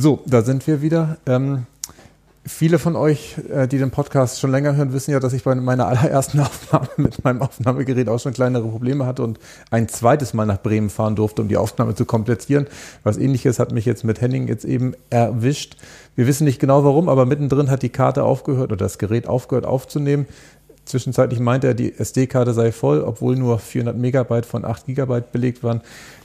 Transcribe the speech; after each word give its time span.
So, 0.00 0.20
da 0.26 0.42
sind 0.42 0.64
wir 0.68 0.80
wieder. 0.80 1.16
Ähm, 1.26 1.66
viele 2.46 2.78
von 2.78 2.94
euch, 2.94 3.34
äh, 3.50 3.66
die 3.66 3.78
den 3.78 3.90
Podcast 3.90 4.38
schon 4.38 4.52
länger 4.52 4.76
hören, 4.76 4.92
wissen 4.92 5.10
ja, 5.10 5.18
dass 5.18 5.32
ich 5.32 5.42
bei 5.42 5.56
meiner 5.56 5.88
allerersten 5.88 6.38
Aufnahme 6.40 6.88
mit 6.98 7.24
meinem 7.24 7.42
Aufnahmegerät 7.42 8.08
auch 8.08 8.20
schon 8.20 8.32
kleinere 8.32 8.68
Probleme 8.68 9.06
hatte 9.06 9.24
und 9.24 9.40
ein 9.72 9.88
zweites 9.88 10.34
Mal 10.34 10.46
nach 10.46 10.62
Bremen 10.62 10.88
fahren 10.88 11.16
durfte, 11.16 11.42
um 11.42 11.48
die 11.48 11.56
Aufnahme 11.56 11.96
zu 11.96 12.04
komplettieren. 12.04 12.68
Was 13.02 13.16
ähnliches 13.16 13.58
hat 13.58 13.72
mich 13.72 13.86
jetzt 13.86 14.04
mit 14.04 14.20
Henning 14.20 14.46
jetzt 14.46 14.64
eben 14.64 14.94
erwischt. 15.10 15.76
Wir 16.14 16.28
wissen 16.28 16.44
nicht 16.44 16.60
genau 16.60 16.84
warum, 16.84 17.08
aber 17.08 17.26
mittendrin 17.26 17.68
hat 17.68 17.82
die 17.82 17.88
Karte 17.88 18.22
aufgehört 18.22 18.70
oder 18.70 18.84
das 18.84 18.98
Gerät 18.98 19.26
aufgehört 19.26 19.66
aufzunehmen. 19.66 20.26
Zwischenzeitlich 20.88 21.38
meinte 21.38 21.66
er, 21.66 21.74
die 21.74 21.98
SD-Karte 21.98 22.54
sei 22.54 22.72
voll, 22.72 23.02
obwohl 23.02 23.36
nur 23.36 23.58
400 23.58 23.96
Megabyte 23.96 24.46
von 24.46 24.64
8 24.64 24.86
Gigabyte 24.86 25.32
belegt 25.32 25.62
waren. 25.62 25.82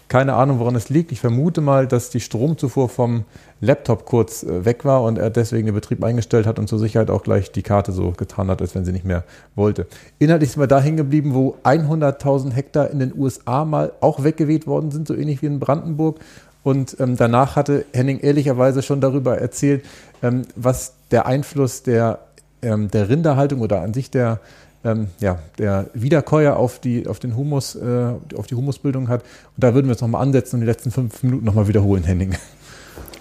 Keine 0.08 0.36
Ahnung, 0.36 0.60
woran 0.60 0.76
es 0.76 0.90
liegt. 0.90 1.12
Ich 1.12 1.20
vermute 1.20 1.60
mal, 1.60 1.88
dass 1.88 2.10
die 2.10 2.20
Stromzufuhr 2.20 2.88
vom 2.88 3.26
Laptop 3.62 4.06
kurz 4.06 4.44
äh, 4.44 4.64
weg 4.64 4.86
war 4.86 5.04
und 5.04 5.18
er 5.18 5.30
deswegen 5.30 5.66
den 5.66 5.76
Betrieb 5.76 6.04
eingestellt 6.04 6.46
hat 6.46 6.60
und 6.60 6.68
zur 6.70 6.80
Sicherheit 6.80 7.10
auch 7.10 7.24
gleich 7.24 7.52
die 7.52 7.62
Karte 7.64 7.92
so 7.92 8.12
getan 8.12 8.50
hat, 8.50 8.62
als 8.62 8.74
wenn 8.74 8.86
sie 8.86 8.92
nicht 8.92 9.06
mehr 9.06 9.24
wollte. 9.56 9.88
Inhaltlich 10.20 10.52
sind 10.52 10.62
wir 10.62 10.68
da 10.68 10.80
hängen 10.80 10.98
geblieben, 10.98 11.34
wo 11.34 11.58
100.000 11.64 12.52
Hektar 12.52 12.90
in 12.90 13.00
den 13.00 13.14
USA 13.18 13.66
mal 13.66 13.92
auch 14.00 14.24
weggeweht 14.24 14.66
worden 14.66 14.92
sind, 14.92 15.08
so 15.08 15.14
ähnlich 15.14 15.42
wie 15.42 15.48
in 15.48 15.60
Brandenburg. 15.60 16.20
Und 16.64 16.96
ähm, 17.00 17.18
danach 17.18 17.56
hatte 17.56 17.86
Henning 17.94 18.20
ehrlicherweise 18.20 18.82
schon 18.82 19.02
darüber 19.02 19.38
erzählt, 19.38 19.84
ähm, 20.22 20.44
was 20.56 20.94
der 21.12 21.26
Einfluss 21.26 21.84
der, 21.84 22.20
ähm, 22.64 22.90
der 22.90 23.10
Rinderhaltung 23.10 23.62
oder 23.62 23.82
an 23.82 23.94
sich 23.94 24.10
der 24.10 24.40
ähm, 24.84 25.08
ja, 25.20 25.40
der 25.58 25.88
Wiederkäuer 25.94 26.58
auf, 26.58 26.80
die, 26.80 27.08
auf 27.08 27.20
den 27.20 27.36
Humus, 27.36 27.76
äh, 27.76 28.14
auf 28.36 28.48
die 28.48 28.56
Humusbildung 28.56 29.08
hat. 29.08 29.22
Und 29.22 29.64
da 29.64 29.74
würden 29.74 29.88
wir 29.88 29.94
jetzt 29.94 30.02
nochmal 30.02 30.22
ansetzen 30.22 30.58
und 30.58 30.62
die 30.62 30.68
letzten 30.68 30.92
fünf 30.92 31.24
Minuten 31.24 31.46
nochmal 31.46 31.68
wiederholen, 31.68 32.04
Henning. 32.04 32.36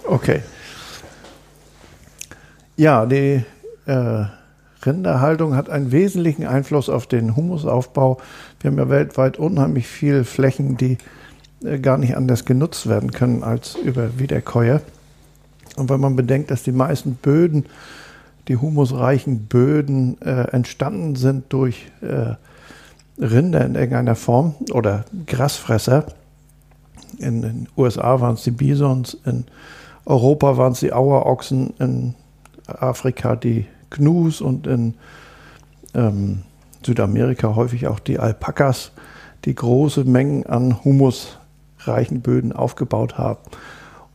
Okay. 0.04 0.42
Ja, 2.76 3.06
die 3.06 3.44
äh, 3.86 4.24
Rinderhaltung 4.84 5.54
hat 5.54 5.70
einen 5.70 5.92
wesentlichen 5.92 6.46
Einfluss 6.46 6.88
auf 6.88 7.06
den 7.06 7.36
Humusaufbau. 7.36 8.20
Wir 8.60 8.70
haben 8.70 8.78
ja 8.78 8.88
weltweit 8.88 9.38
unheimlich 9.38 9.86
viele 9.86 10.24
Flächen, 10.24 10.76
die 10.76 10.98
äh, 11.64 11.78
gar 11.78 11.98
nicht 11.98 12.16
anders 12.16 12.44
genutzt 12.44 12.88
werden 12.88 13.12
können 13.12 13.44
als 13.44 13.76
über 13.76 14.18
Wiederkäuer. 14.18 14.80
Und 15.76 15.88
wenn 15.88 16.00
man 16.00 16.16
bedenkt, 16.16 16.50
dass 16.50 16.64
die 16.64 16.72
meisten 16.72 17.14
Böden 17.14 17.66
die 18.48 18.56
humusreichen 18.56 19.46
Böden 19.46 20.20
äh, 20.20 20.48
entstanden 20.50 21.16
sind 21.16 21.52
durch 21.52 21.90
äh, 22.00 22.34
Rinder 23.22 23.64
in 23.64 23.74
irgendeiner 23.74 24.16
Form 24.16 24.54
oder 24.72 25.04
Grasfresser. 25.26 26.06
In 27.18 27.42
den 27.42 27.68
USA 27.76 28.20
waren 28.20 28.34
es 28.34 28.42
die 28.42 28.50
Bisons, 28.50 29.16
in 29.24 29.44
Europa 30.04 30.56
waren 30.56 30.72
es 30.72 30.80
die 30.80 30.92
Auerochsen, 30.92 31.74
in 31.78 32.14
Afrika 32.66 33.36
die 33.36 33.66
Gnus 33.90 34.40
und 34.40 34.66
in 34.66 34.94
ähm, 35.94 36.42
Südamerika 36.84 37.54
häufig 37.54 37.86
auch 37.86 38.00
die 38.00 38.18
Alpakas, 38.18 38.92
die 39.44 39.54
große 39.54 40.04
Mengen 40.04 40.46
an 40.46 40.84
humusreichen 40.84 42.22
Böden 42.22 42.52
aufgebaut 42.52 43.18
haben. 43.18 43.40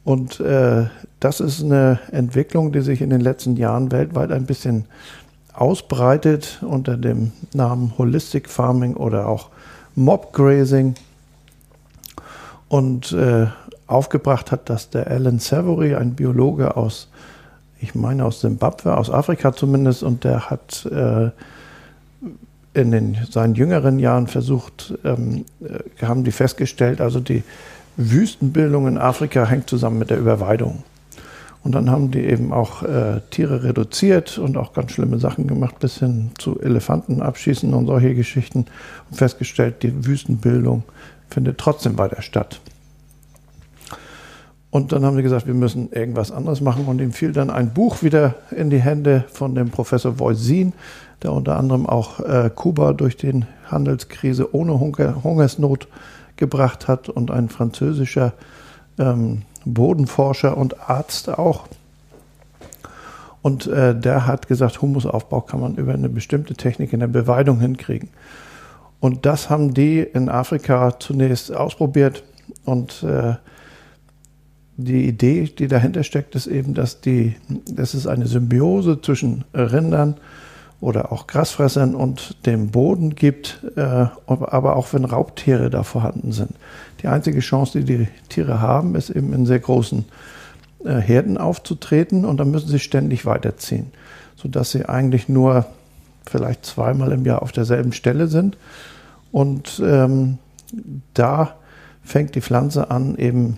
Und 0.08 0.40
äh, 0.40 0.86
das 1.20 1.42
ist 1.42 1.62
eine 1.62 2.00
Entwicklung, 2.14 2.72
die 2.72 2.80
sich 2.80 3.02
in 3.02 3.10
den 3.10 3.20
letzten 3.20 3.58
Jahren 3.58 3.92
weltweit 3.92 4.32
ein 4.32 4.46
bisschen 4.46 4.86
ausbreitet 5.52 6.60
unter 6.62 6.96
dem 6.96 7.34
Namen 7.54 7.92
Holistic 7.98 8.48
Farming 8.48 8.96
oder 8.96 9.28
auch 9.28 9.50
Mob 9.96 10.32
Grazing. 10.32 10.96
Und 12.70 13.12
äh, 13.12 13.48
aufgebracht 13.88 14.50
hat 14.50 14.70
das 14.70 14.90
der 14.90 15.08
Alan 15.08 15.40
Savory, 15.40 15.96
ein 15.96 16.16
Biologe 16.16 16.78
aus, 16.78 17.10
ich 17.82 17.94
meine 17.94 18.24
aus 18.24 18.40
Simbabwe, 18.40 18.96
aus 18.96 19.12
Afrika 19.12 19.52
zumindest, 19.52 20.04
und 20.04 20.24
der 20.24 20.50
hat 20.50 20.86
äh, 20.86 21.32
in 22.74 22.92
den, 22.92 23.18
seinen 23.30 23.56
jüngeren 23.56 24.00
Jahren 24.00 24.28
versucht, 24.28 24.98
ähm, 25.04 25.44
äh, 25.60 26.06
haben 26.06 26.24
die 26.24 26.32
festgestellt, 26.32 27.02
also 27.02 27.20
die 27.20 27.44
Wüstenbildung 27.98 28.88
in 28.88 28.98
Afrika 28.98 29.46
hängt 29.46 29.70
zusammen 29.70 30.00
mit 30.00 30.10
der 30.10 30.20
Überweidung. 30.20 30.84
Und 31.64 31.74
dann 31.74 31.90
haben 31.90 32.12
die 32.12 32.22
eben 32.22 32.54
auch 32.54 32.84
äh, 32.84 33.20
Tiere 33.30 33.64
reduziert 33.64 34.38
und 34.38 34.56
auch 34.56 34.72
ganz 34.72 34.92
schlimme 34.92 35.20
Sachen 35.20 35.48
gemacht, 35.48 35.80
bis 35.80 35.98
hin 35.98 36.32
zu 36.38 36.62
Elefanten 36.62 37.22
abschießen 37.22 37.74
und 37.74 37.88
solche 37.88 38.16
Geschichten. 38.16 38.68
Und 39.10 39.18
festgestellt, 39.18 39.84
die 39.84 40.06
Wüstenbildung 40.06 40.84
findet 41.30 41.58
trotzdem 41.58 41.98
weiter 41.98 42.22
statt. 42.22 42.62
Und 44.70 44.92
dann 44.92 45.04
haben 45.04 45.16
sie 45.18 45.24
gesagt, 45.24 45.48
wir 45.48 45.56
müssen 45.56 45.92
irgendwas 45.92 46.32
anderes 46.32 46.62
machen. 46.62 46.86
Und 46.86 47.02
ihm 47.02 47.12
fiel 47.12 47.32
dann 47.32 47.50
ein 47.50 47.74
Buch 47.74 48.04
wieder 48.04 48.36
in 48.56 48.70
die 48.70 48.80
Hände 48.80 49.26
von 49.28 49.56
dem 49.56 49.70
Professor 49.70 50.20
Voisin, 50.20 50.74
der 51.24 51.34
unter 51.34 51.58
anderem 51.58 51.86
auch 51.86 52.20
äh, 52.20 52.52
Kuba 52.54 52.94
durch 52.94 53.18
die 53.18 53.44
Handelskrise 53.66 54.54
ohne 54.54 54.80
Hunger, 54.80 55.24
Hungersnot 55.24 55.88
gebracht 56.38 56.88
hat 56.88 57.10
und 57.10 57.32
ein 57.32 57.50
französischer 57.50 58.34
ähm, 58.98 59.44
Bodenforscher 59.66 60.58
und 60.58 60.90
Arzt 60.90 61.30
auch. 61.30 61.68
Und 63.42 63.68
äh, 63.68 63.98
der 63.98 64.26
hat 64.28 64.48
gesagt, 64.48 64.82
Humusaufbau 64.82 65.42
kann 65.42 65.62
man 65.62 65.76
über 65.76 65.94
eine 65.94 66.10
bestimmte 66.10 66.56
Technik 66.56 66.94
in 66.94 67.00
der 67.00 67.08
Beweidung 67.08 67.60
hinkriegen. 67.60 68.10
Und 69.00 69.26
das 69.26 69.50
haben 69.50 69.74
die 69.74 70.00
in 70.00 70.30
Afrika 70.30 71.00
zunächst 71.00 71.54
ausprobiert. 71.54 72.24
Und 72.66 73.04
äh, 73.04 73.36
die 74.76 75.08
Idee, 75.08 75.46
die 75.46 75.68
dahinter 75.68 76.04
steckt, 76.04 76.36
ist 76.36 76.48
eben, 76.48 76.74
dass, 76.74 77.02
die, 77.02 77.36
dass 77.72 77.94
es 77.94 78.08
eine 78.08 78.28
Symbiose 78.28 79.02
zwischen 79.02 79.44
Rindern 79.54 80.16
oder 80.80 81.12
auch 81.12 81.28
Grasfressern 81.28 81.96
und 81.96 82.46
dem 82.46 82.70
Boden 82.70 83.16
gibt, 83.16 83.62
äh, 83.76 84.06
aber 84.28 84.76
auch 84.76 84.94
wenn 84.94 85.06
Raubtiere 85.06 85.70
da 85.70 85.84
vorhanden 85.84 86.32
sind. 86.32 86.52
Die 87.02 87.08
einzige 87.08 87.40
Chance, 87.40 87.80
die 87.80 87.98
die 87.98 88.08
Tiere 88.30 88.62
haben, 88.62 88.96
ist 88.96 89.10
eben 89.10 89.34
in 89.34 89.46
sehr 89.46 89.60
großen 89.60 90.06
äh, 90.86 90.96
Herden 90.96 91.38
aufzutreten 91.38 92.26
und 92.26 92.38
dann 92.38 92.52
müssen 92.52 92.70
sie 92.70 92.80
ständig 92.80 93.26
weiterziehen, 93.26 93.88
sodass 94.36 94.72
sie 94.72 94.86
eigentlich 94.86 95.28
nur 95.30 95.66
vielleicht 96.28 96.66
zweimal 96.66 97.12
im 97.12 97.26
Jahr 97.26 97.42
auf 97.42 97.52
derselben 97.52 97.94
Stelle 97.94 98.28
sind. 98.28 98.58
Und 99.32 99.82
ähm, 99.84 100.38
da 101.14 101.56
fängt 102.04 102.36
die 102.36 102.42
Pflanze 102.42 102.92
an, 102.92 103.16
eben 103.18 103.58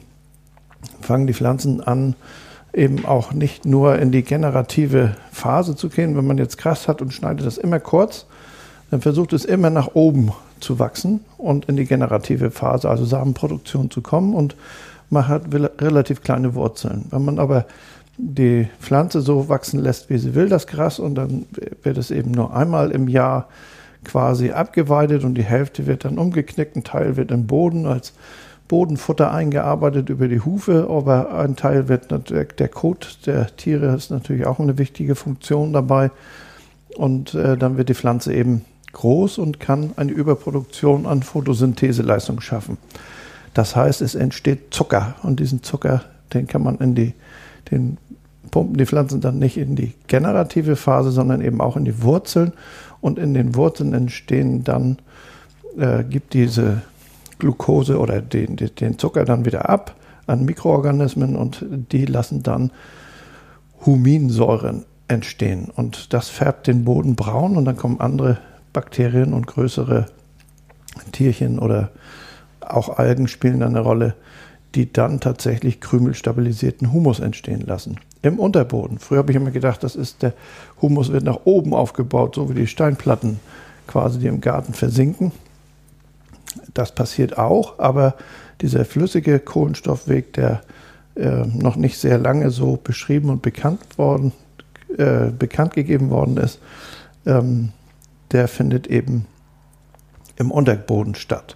fangen 1.02 1.28
die 1.28 1.34
Pflanzen 1.34 1.82
an, 1.82 2.16
eben 2.74 3.06
auch 3.06 3.34
nicht 3.34 3.66
nur 3.66 3.98
in 3.98 4.12
die 4.12 4.24
generative 4.24 5.16
Phase 5.32 5.76
zu 5.76 5.90
gehen. 5.90 6.16
Wenn 6.16 6.28
man 6.28 6.38
jetzt 6.38 6.58
Gras 6.58 6.88
hat 6.88 7.02
und 7.02 7.14
schneidet 7.14 7.46
das 7.46 7.58
immer 7.58 7.80
kurz, 7.80 8.26
dann 8.92 9.02
versucht 9.02 9.34
es 9.34 9.46
immer 9.46 9.70
nach 9.70 9.90
oben 9.94 10.32
zu 10.60 10.80
wachsen 10.80 11.22
und 11.38 11.66
in 11.66 11.78
die 11.78 11.86
generative 11.86 12.52
Phase, 12.52 12.90
also 12.90 13.06
Samenproduktion 13.06 13.90
zu 13.90 14.02
kommen 14.02 14.34
und 14.34 14.56
man 15.10 15.28
hat 15.28 15.44
relativ 15.54 16.22
kleine 16.22 16.54
Wurzeln. 16.54 17.06
Wenn 17.10 17.26
man 17.26 17.40
aber 17.40 17.66
die 18.18 18.68
Pflanze 18.80 19.22
so 19.22 19.50
wachsen 19.50 19.80
lässt, 19.80 20.10
wie 20.10 20.18
sie 20.18 20.36
will, 20.36 20.50
das 20.50 20.68
Gras, 20.68 21.00
und 21.00 21.16
dann 21.16 21.46
wird 21.84 21.98
es 21.98 22.12
eben 22.12 22.32
nur 22.32 22.56
einmal 22.56 22.92
im 22.92 23.08
Jahr 23.08 23.48
quasi 24.04 24.52
abgeweidet 24.52 25.24
und 25.24 25.36
die 25.36 25.44
Hälfte 25.44 25.88
wird 25.88 26.06
dann 26.06 26.18
umgeknickt, 26.18 26.76
ein 26.76 26.84
Teil 26.84 27.16
wird 27.16 27.32
im 27.32 27.48
Boden 27.48 27.86
als 27.86 28.14
Bodenfutter 28.70 29.32
eingearbeitet 29.32 30.10
über 30.10 30.28
die 30.28 30.40
Hufe, 30.40 30.88
aber 30.90 31.34
ein 31.34 31.58
Teil 31.58 31.90
wird 31.90 32.12
natürlich, 32.12 32.54
der 32.54 32.70
Kot 32.70 33.20
der 33.26 33.54
Tiere 33.58 33.96
ist 33.96 34.12
natürlich 34.12 34.46
auch 34.46 34.60
eine 34.60 34.78
wichtige 34.78 35.16
Funktion 35.16 35.74
dabei. 35.74 36.12
Und 36.96 37.34
äh, 37.34 37.58
dann 37.58 37.78
wird 37.78 37.90
die 37.90 37.96
Pflanze 37.96 38.34
eben 38.34 38.64
groß 38.94 39.40
und 39.40 39.60
kann 39.60 39.92
eine 39.96 40.12
Überproduktion 40.12 41.08
an 41.08 41.24
Photosyntheseleistung 41.24 42.42
schaffen. 42.42 42.78
Das 43.56 43.76
heißt, 43.76 44.02
es 44.02 44.14
entsteht 44.14 44.72
Zucker 44.72 45.16
und 45.24 45.40
diesen 45.40 45.64
Zucker, 45.64 46.04
den 46.34 46.46
kann 46.46 46.64
man 46.64 46.78
in 46.78 46.94
die, 46.94 47.14
den 47.72 47.98
pumpen 48.52 48.78
die 48.78 48.86
Pflanzen 48.86 49.20
dann 49.20 49.40
nicht 49.40 49.58
in 49.58 49.76
die 49.76 49.94
generative 50.08 50.76
Phase, 50.76 51.10
sondern 51.10 51.42
eben 51.42 51.60
auch 51.60 51.76
in 51.76 51.86
die 51.86 52.04
Wurzeln. 52.04 52.54
Und 53.02 53.18
in 53.18 53.34
den 53.34 53.56
Wurzeln 53.56 53.94
entstehen 53.94 54.64
dann, 54.64 55.00
äh, 55.78 56.04
gibt 56.04 56.34
diese 56.34 56.84
Glucose 57.40 57.98
oder 57.98 58.22
den, 58.22 58.56
den 58.56 59.00
Zucker 59.00 59.26
dann 59.26 59.46
wieder 59.46 59.70
ab 59.70 59.96
an 60.28 60.46
Mikroorganismen 60.46 61.36
und 61.36 61.66
die 61.92 62.06
lassen 62.06 62.44
dann 62.44 62.72
Huminsäuren 63.86 64.86
entstehen. 65.08 65.70
Und 65.76 66.14
das 66.14 66.30
färbt 66.30 66.68
den 66.68 66.86
Boden 66.86 67.16
braun 67.16 67.58
und 67.58 67.66
dann 67.66 67.78
kommen 67.78 68.00
andere 68.00 68.38
Bakterien 68.72 69.34
und 69.34 69.48
größere 69.48 70.06
Tierchen 71.12 71.60
oder 71.60 71.92
auch 72.62 72.98
Algen 72.98 73.28
spielen 73.28 73.64
eine 73.64 73.80
Rolle, 73.80 74.16
die 74.76 74.94
dann 74.94 75.20
tatsächlich 75.20 75.82
krümelstabilisierten 75.82 76.94
Humus 76.94 77.20
entstehen 77.20 77.62
lassen. 77.62 77.98
Im 78.22 78.38
Unterboden. 78.38 79.00
Früher 79.00 79.20
habe 79.20 79.32
ich 79.32 79.38
immer 79.38 79.52
gedacht, 79.52 79.84
das 79.84 79.96
ist 79.96 80.22
der 80.22 80.34
Humus 80.82 81.12
wird 81.12 81.24
nach 81.24 81.40
oben 81.46 81.74
aufgebaut, 81.74 82.36
so 82.36 82.50
wie 82.50 82.54
die 82.54 82.68
Steinplatten 82.68 83.40
quasi, 83.88 84.20
die 84.20 84.28
im 84.28 84.42
Garten 84.42 84.74
versinken. 84.74 85.32
Das 86.74 86.94
passiert 86.94 87.38
auch, 87.38 87.80
aber 87.80 88.16
dieser 88.62 88.86
flüssige 88.86 89.40
Kohlenstoffweg, 89.40 90.34
der 90.34 90.62
äh, 91.16 91.46
noch 91.46 91.76
nicht 91.76 91.98
sehr 91.98 92.18
lange 92.18 92.50
so 92.52 92.78
beschrieben 92.82 93.30
und 93.30 93.42
bekannt 93.42 93.98
worden, 93.98 94.32
äh, 94.98 95.30
bekannt 95.30 95.74
gegeben 95.74 96.10
worden 96.10 96.38
ist, 96.38 96.60
ähm, 97.26 97.70
der 98.32 98.48
findet 98.48 98.88
eben 98.88 99.26
im 100.38 100.52
Unterboden 100.52 101.16
statt. 101.16 101.56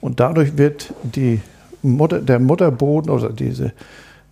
Und 0.00 0.20
dadurch 0.20 0.56
wird 0.58 0.92
die 1.02 1.40
Mutter, 1.82 2.20
der 2.20 2.38
Mutterboden 2.38 3.10
oder 3.10 3.30
diese 3.30 3.72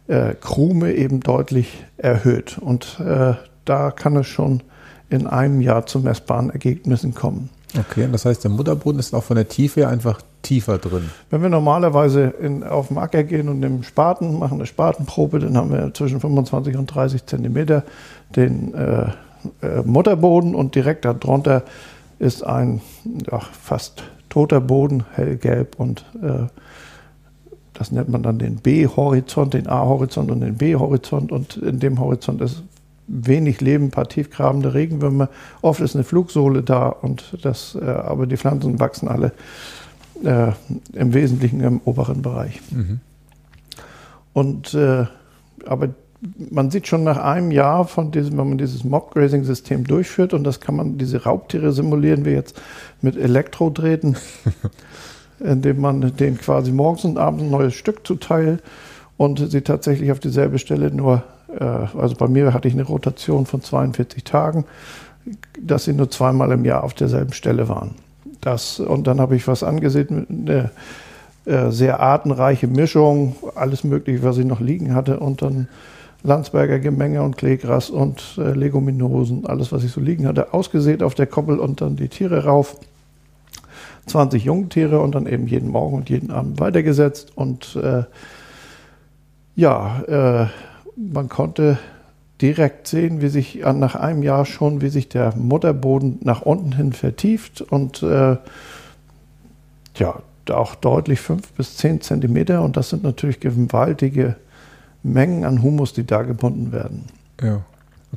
äh, 0.08 0.34
Krume 0.34 0.94
eben 0.94 1.20
deutlich 1.20 1.84
erhöht. 1.96 2.58
Und 2.58 3.00
äh, 3.00 3.34
da 3.64 3.90
kann 3.90 4.16
es 4.16 4.26
schon 4.26 4.62
in 5.08 5.26
einem 5.26 5.60
Jahr 5.60 5.86
zu 5.86 6.00
messbaren 6.00 6.50
Ergebnissen 6.50 7.14
kommen. 7.14 7.50
Okay, 7.78 8.04
und 8.04 8.12
das 8.12 8.24
heißt, 8.24 8.44
der 8.44 8.50
Mutterboden 8.50 8.98
ist 8.98 9.14
auch 9.14 9.24
von 9.24 9.36
der 9.36 9.48
Tiefe 9.48 9.88
einfach 9.88 10.20
tiefer 10.42 10.78
drin. 10.78 11.10
Wenn 11.30 11.42
wir 11.42 11.48
normalerweise 11.48 12.32
in, 12.40 12.62
auf 12.62 12.88
den 12.88 12.98
Acker 12.98 13.24
gehen 13.24 13.48
und 13.48 13.62
im 13.62 13.82
Spaten 13.82 14.38
machen 14.38 14.58
eine 14.58 14.66
Spatenprobe, 14.66 15.40
dann 15.40 15.56
haben 15.56 15.72
wir 15.72 15.92
zwischen 15.92 16.20
25 16.20 16.76
und 16.76 16.86
30 16.86 17.26
Zentimeter 17.26 17.82
den 18.34 18.72
äh, 18.74 19.10
äh, 19.62 19.82
Mutterboden 19.84 20.54
und 20.54 20.74
direkt 20.74 21.04
darunter 21.04 21.62
ist 22.18 22.46
ein 22.46 22.80
ja, 23.30 23.40
fast 23.40 24.04
toter 24.28 24.60
Boden, 24.60 25.04
hellgelb 25.14 25.78
und 25.78 26.04
äh, 26.22 26.46
das 27.74 27.92
nennt 27.92 28.08
man 28.08 28.22
dann 28.22 28.38
den 28.38 28.56
B-Horizont, 28.56 29.52
den 29.52 29.68
A-Horizont 29.68 30.30
und 30.30 30.40
den 30.40 30.56
B-Horizont 30.56 31.30
und 31.30 31.56
in 31.58 31.78
dem 31.78 32.00
Horizont 32.00 32.40
ist 32.40 32.62
wenig 33.08 33.60
Leben, 33.60 33.86
ein 33.86 33.90
paar 33.90 34.08
tiefgrabende 34.08 34.74
Regenwürmer. 34.74 35.28
Oft 35.62 35.80
ist 35.80 35.94
eine 35.94 36.04
Flugsohle 36.04 36.62
da 36.62 36.88
und 36.88 37.38
das, 37.42 37.76
äh, 37.80 37.84
aber 37.84 38.26
die 38.26 38.36
Pflanzen 38.36 38.80
wachsen 38.80 39.08
alle 39.08 39.32
äh, 40.24 40.52
im 40.92 41.14
Wesentlichen 41.14 41.60
im 41.60 41.80
oberen 41.84 42.22
Bereich. 42.22 42.60
Mhm. 42.70 43.00
Und 44.32 44.74
äh, 44.74 45.06
aber 45.64 45.88
man 46.50 46.70
sieht 46.70 46.86
schon 46.86 47.04
nach 47.04 47.18
einem 47.18 47.50
Jahr 47.50 47.86
von 47.86 48.10
diesem, 48.10 48.38
wenn 48.38 48.48
man 48.48 48.58
dieses 48.58 48.84
Mob-Grazing-System 48.84 49.84
durchführt 49.84 50.32
und 50.32 50.44
das 50.44 50.60
kann 50.60 50.76
man, 50.76 50.98
diese 50.98 51.24
Raubtiere 51.24 51.72
simulieren 51.72 52.24
wir 52.24 52.32
jetzt 52.32 52.60
mit 53.02 53.16
Elektrodrähten, 53.16 54.16
indem 55.40 55.80
man 55.80 56.16
denen 56.16 56.38
quasi 56.38 56.72
morgens 56.72 57.04
und 57.04 57.18
abends 57.18 57.44
ein 57.44 57.50
neues 57.50 57.74
Stück 57.74 58.06
zuteilt 58.06 58.62
und 59.16 59.50
sie 59.50 59.60
tatsächlich 59.60 60.10
auf 60.10 60.20
dieselbe 60.20 60.58
Stelle 60.58 60.90
nur 60.90 61.22
also 61.64 62.14
bei 62.16 62.28
mir 62.28 62.52
hatte 62.52 62.68
ich 62.68 62.74
eine 62.74 62.84
Rotation 62.84 63.46
von 63.46 63.62
42 63.62 64.24
Tagen, 64.24 64.64
dass 65.60 65.84
sie 65.84 65.92
nur 65.92 66.10
zweimal 66.10 66.52
im 66.52 66.64
Jahr 66.64 66.84
auf 66.84 66.94
derselben 66.94 67.32
Stelle 67.32 67.68
waren. 67.68 67.94
Das, 68.40 68.78
und 68.80 69.06
dann 69.06 69.20
habe 69.20 69.36
ich 69.36 69.48
was 69.48 69.62
angesehen, 69.62 70.26
eine 70.28 70.70
äh, 71.46 71.70
sehr 71.70 72.00
artenreiche 72.00 72.66
Mischung, 72.66 73.36
alles 73.54 73.84
Mögliche, 73.84 74.22
was 74.22 74.38
ich 74.38 74.44
noch 74.44 74.60
liegen 74.60 74.94
hatte, 74.94 75.20
und 75.20 75.42
dann 75.42 75.68
Landsberger 76.22 76.80
Gemenge 76.80 77.22
und 77.22 77.36
Kleegras 77.36 77.90
und 77.90 78.36
äh, 78.38 78.52
Leguminosen, 78.52 79.46
alles, 79.46 79.70
was 79.72 79.84
ich 79.84 79.92
so 79.92 80.00
liegen 80.00 80.26
hatte, 80.26 80.52
ausgesät 80.52 81.02
auf 81.02 81.14
der 81.14 81.26
Koppel 81.26 81.58
und 81.58 81.80
dann 81.80 81.96
die 81.96 82.08
Tiere 82.08 82.44
rauf. 82.44 82.76
20 84.06 84.44
Jungtiere 84.44 85.00
und 85.00 85.14
dann 85.14 85.26
eben 85.26 85.46
jeden 85.46 85.68
Morgen 85.68 85.96
und 85.96 86.10
jeden 86.10 86.30
Abend 86.30 86.60
weitergesetzt. 86.60 87.32
Und 87.34 87.76
äh, 87.76 88.04
ja, 89.56 90.02
äh, 90.02 90.46
man 90.96 91.28
konnte 91.28 91.78
direkt 92.40 92.86
sehen, 92.88 93.22
wie 93.22 93.28
sich 93.28 93.60
nach 93.62 93.94
einem 93.94 94.22
Jahr 94.22 94.44
schon, 94.44 94.80
wie 94.80 94.88
sich 94.88 95.08
der 95.08 95.34
Mutterboden 95.36 96.18
nach 96.22 96.42
unten 96.42 96.72
hin 96.72 96.92
vertieft 96.92 97.62
und 97.62 98.02
äh, 98.02 98.36
ja, 99.94 100.22
auch 100.50 100.74
deutlich 100.74 101.20
fünf 101.20 101.52
bis 101.52 101.76
zehn 101.76 102.00
Zentimeter 102.00 102.62
und 102.62 102.76
das 102.76 102.90
sind 102.90 103.02
natürlich 103.02 103.40
gewaltige 103.40 104.36
Mengen 105.02 105.44
an 105.44 105.62
Humus, 105.62 105.92
die 105.92 106.06
da 106.06 106.22
gebunden 106.22 106.72
werden. 106.72 107.06
Ja. 107.42 107.62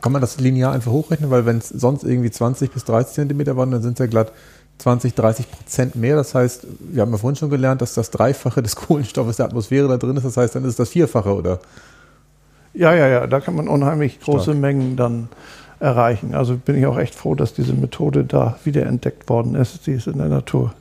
Kann 0.01 0.11
man 0.11 0.21
das 0.21 0.39
linear 0.39 0.71
einfach 0.73 0.91
hochrechnen, 0.91 1.29
weil 1.29 1.45
wenn 1.45 1.57
es 1.57 1.69
sonst 1.69 2.03
irgendwie 2.03 2.31
20 2.31 2.71
bis 2.71 2.85
30 2.85 3.13
Zentimeter 3.13 3.57
waren, 3.57 3.71
dann 3.71 3.81
sind 3.81 3.93
es 3.93 3.99
ja 3.99 4.05
glatt 4.05 4.31
20, 4.77 5.13
30 5.13 5.51
Prozent 5.51 5.95
mehr. 5.95 6.15
Das 6.15 6.33
heißt, 6.33 6.65
wir 6.79 7.01
haben 7.01 7.11
ja 7.11 7.17
vorhin 7.17 7.35
schon 7.35 7.49
gelernt, 7.49 7.81
dass 7.81 7.95
das 7.95 8.11
Dreifache 8.11 8.63
des 8.63 8.75
Kohlenstoffes 8.77 9.37
der 9.37 9.47
Atmosphäre 9.47 9.87
da 9.87 9.97
drin 9.97 10.15
ist. 10.15 10.25
Das 10.25 10.37
heißt, 10.37 10.55
dann 10.55 10.63
ist 10.63 10.71
es 10.71 10.75
das 10.77 10.89
Vierfache, 10.89 11.33
oder? 11.33 11.59
Ja, 12.79 12.93
ja, 12.93 13.09
ja, 13.09 13.27
da 13.27 13.41
kann 13.41 13.57
man 13.57 13.67
unheimlich 13.67 14.21
große 14.21 14.51
Stark. 14.51 14.57
Mengen 14.57 14.95
dann 14.95 15.27
erreichen. 15.81 16.33
Also 16.33 16.55
bin 16.55 16.77
ich 16.77 16.85
auch 16.85 16.97
echt 16.97 17.13
froh, 17.13 17.35
dass 17.35 17.53
diese 17.53 17.73
Methode 17.73 18.23
da 18.23 18.57
wieder 18.63 18.85
entdeckt 18.85 19.27
worden 19.27 19.55
ist, 19.55 19.85
die 19.85 19.91
es 19.91 20.07
in 20.07 20.17
der 20.17 20.29
Natur 20.29 20.73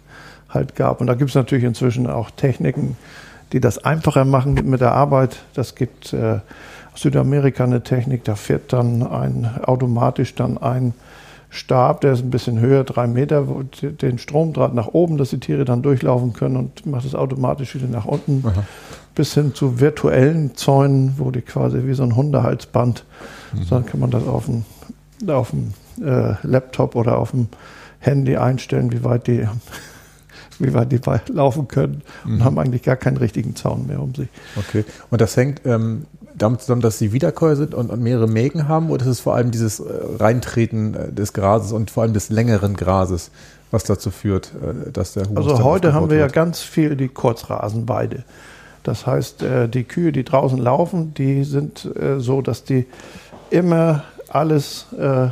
halt 0.49 0.77
gab. 0.77 1.01
Und 1.01 1.09
da 1.09 1.15
gibt 1.15 1.31
es 1.31 1.35
natürlich 1.35 1.65
inzwischen 1.65 2.07
auch 2.07 2.31
Techniken, 2.31 2.97
die 3.53 3.59
das 3.59 3.85
einfacher 3.85 4.25
machen 4.25 4.55
mit 4.65 4.81
der 4.81 4.93
Arbeit. 4.93 5.39
Das 5.55 5.75
gibt 5.75 6.13
äh, 6.13 6.39
aus 6.95 7.01
Südamerika 7.01 7.65
eine 7.65 7.83
Technik, 7.83 8.23
da 8.23 8.37
fährt 8.37 8.73
dann 8.73 9.05
ein 9.05 9.51
automatisch 9.65 10.37
dann 10.37 10.57
ein 10.57 10.95
Stab, 11.51 12.03
der 12.03 12.13
ist 12.13 12.23
ein 12.23 12.31
bisschen 12.31 12.61
höher, 12.61 12.85
drei 12.85 13.09
Meter, 13.09 13.45
den 13.83 14.19
Stromdraht 14.19 14.73
nach 14.73 14.89
oben, 14.89 15.17
dass 15.17 15.31
die 15.31 15.41
Tiere 15.41 15.65
dann 15.65 15.83
durchlaufen 15.83 16.33
können 16.33 16.57
und 16.57 16.87
macht 16.87 17.07
es 17.07 17.17
automatisch 17.17 17.75
wieder 17.75 17.89
nach 17.89 18.05
unten. 18.05 18.45
Aha 18.47 18.65
bis 19.19 19.35
hin 19.35 19.53
zu 19.53 19.81
virtuellen 19.81 20.55
Zäunen, 20.55 21.15
wo 21.17 21.33
die 21.33 21.43
quasi 21.43 21.85
wie 21.85 21.93
so 21.93 22.05
ein 22.05 22.15
Hundehalsband, 22.15 23.05
mhm. 23.53 23.69
dann 23.69 23.85
kann 23.85 23.99
man 23.99 24.13
das 24.13 24.25
auf 24.25 24.47
dem, 24.47 24.65
auf 25.29 25.51
dem 25.51 25.75
äh, 26.01 26.35
Laptop 26.45 26.95
oder 26.95 27.19
auf 27.19 27.33
dem 27.33 27.49
Handy 27.99 28.37
einstellen, 28.37 28.93
wie 28.93 29.03
weit 29.03 29.27
die, 29.27 29.49
wie 30.61 30.73
weit 30.73 30.93
die 30.93 31.01
laufen 31.33 31.67
können 31.67 32.03
und 32.25 32.37
mhm. 32.37 32.45
haben 32.45 32.61
eigentlich 32.61 32.85
gar 32.85 32.95
keinen 32.95 33.17
richtigen 33.17 33.57
Zaun 33.57 33.89
mehr 33.89 34.01
um 34.01 34.15
sich. 34.15 34.29
Okay. 34.57 34.85
Und 35.11 35.21
das 35.21 35.37
hängt 35.37 35.63
ähm, 35.67 36.07
damit 36.37 36.61
zusammen, 36.61 36.81
dass 36.81 36.99
sie 36.99 37.13
Wiederkäuer 37.13 37.57
sind 37.57 37.75
und, 37.75 37.91
und, 37.91 38.01
mehrere 38.01 38.29
Mägen 38.29 38.69
haben, 38.69 38.89
oder 38.89 39.03
ist 39.03 39.09
es 39.09 39.21
vor 39.21 39.35
allem 39.35 39.51
dieses 39.51 39.81
äh, 39.81 39.85
Reintreten 40.21 40.95
äh, 40.95 41.13
des 41.13 41.33
Grases 41.33 41.73
und 41.73 41.91
vor 41.91 42.05
allem 42.05 42.13
des 42.13 42.31
längeren 42.31 42.77
Grases, 42.77 43.33
was 43.73 43.83
dazu 43.83 44.13
führt, 44.13 44.53
äh, 44.63 44.93
dass 44.93 45.15
der 45.15 45.29
Humus 45.29 45.39
Also 45.39 45.65
heute 45.65 45.93
haben 45.93 46.09
wir 46.09 46.19
wird? 46.19 46.31
ja 46.31 46.33
ganz 46.33 46.61
viel 46.61 46.95
die 46.95 47.09
Kurzrasenweide. 47.09 48.23
Das 48.89 49.07
heißt, 49.07 49.43
äh, 49.43 49.69
die 49.69 49.85
Kühe, 49.85 50.13
die 50.13 50.25
draußen 50.25 50.57
laufen, 50.57 51.13
die 51.13 51.45
sind 51.45 51.85
äh, 51.95 52.21
so, 52.21 52.41
dass 52.41 52.65
die 52.65 52.87
immer 53.51 54.05
alles 54.31 54.87
äh, 54.99 55.29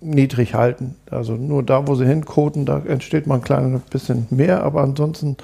niedrig 0.00 0.54
halten. 0.54 0.94
Also 1.10 1.32
nur 1.32 1.64
da, 1.64 1.88
wo 1.88 1.96
sie 1.96 2.06
hinkoten, 2.06 2.66
da 2.66 2.78
entsteht 2.86 3.26
mal 3.26 3.34
ein 3.34 3.42
kleines 3.42 3.80
bisschen 3.82 4.28
mehr, 4.30 4.62
aber 4.62 4.82
ansonsten 4.82 5.36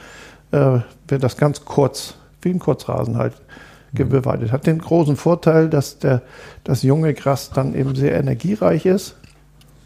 wird 0.52 1.22
das 1.22 1.36
ganz 1.36 1.64
kurz, 1.64 2.14
wie 2.42 2.50
ein 2.50 2.58
Kurzrasen 2.58 3.16
halt, 3.16 3.34
mhm. 3.92 4.08
beweidet. 4.08 4.50
Hat 4.50 4.66
den 4.66 4.80
großen 4.80 5.14
Vorteil, 5.14 5.68
dass 5.68 6.00
der, 6.00 6.22
das 6.64 6.82
junge 6.82 7.14
Gras 7.14 7.50
dann 7.54 7.76
eben 7.76 7.94
sehr 7.94 8.18
energiereich 8.18 8.84
ist 8.84 9.14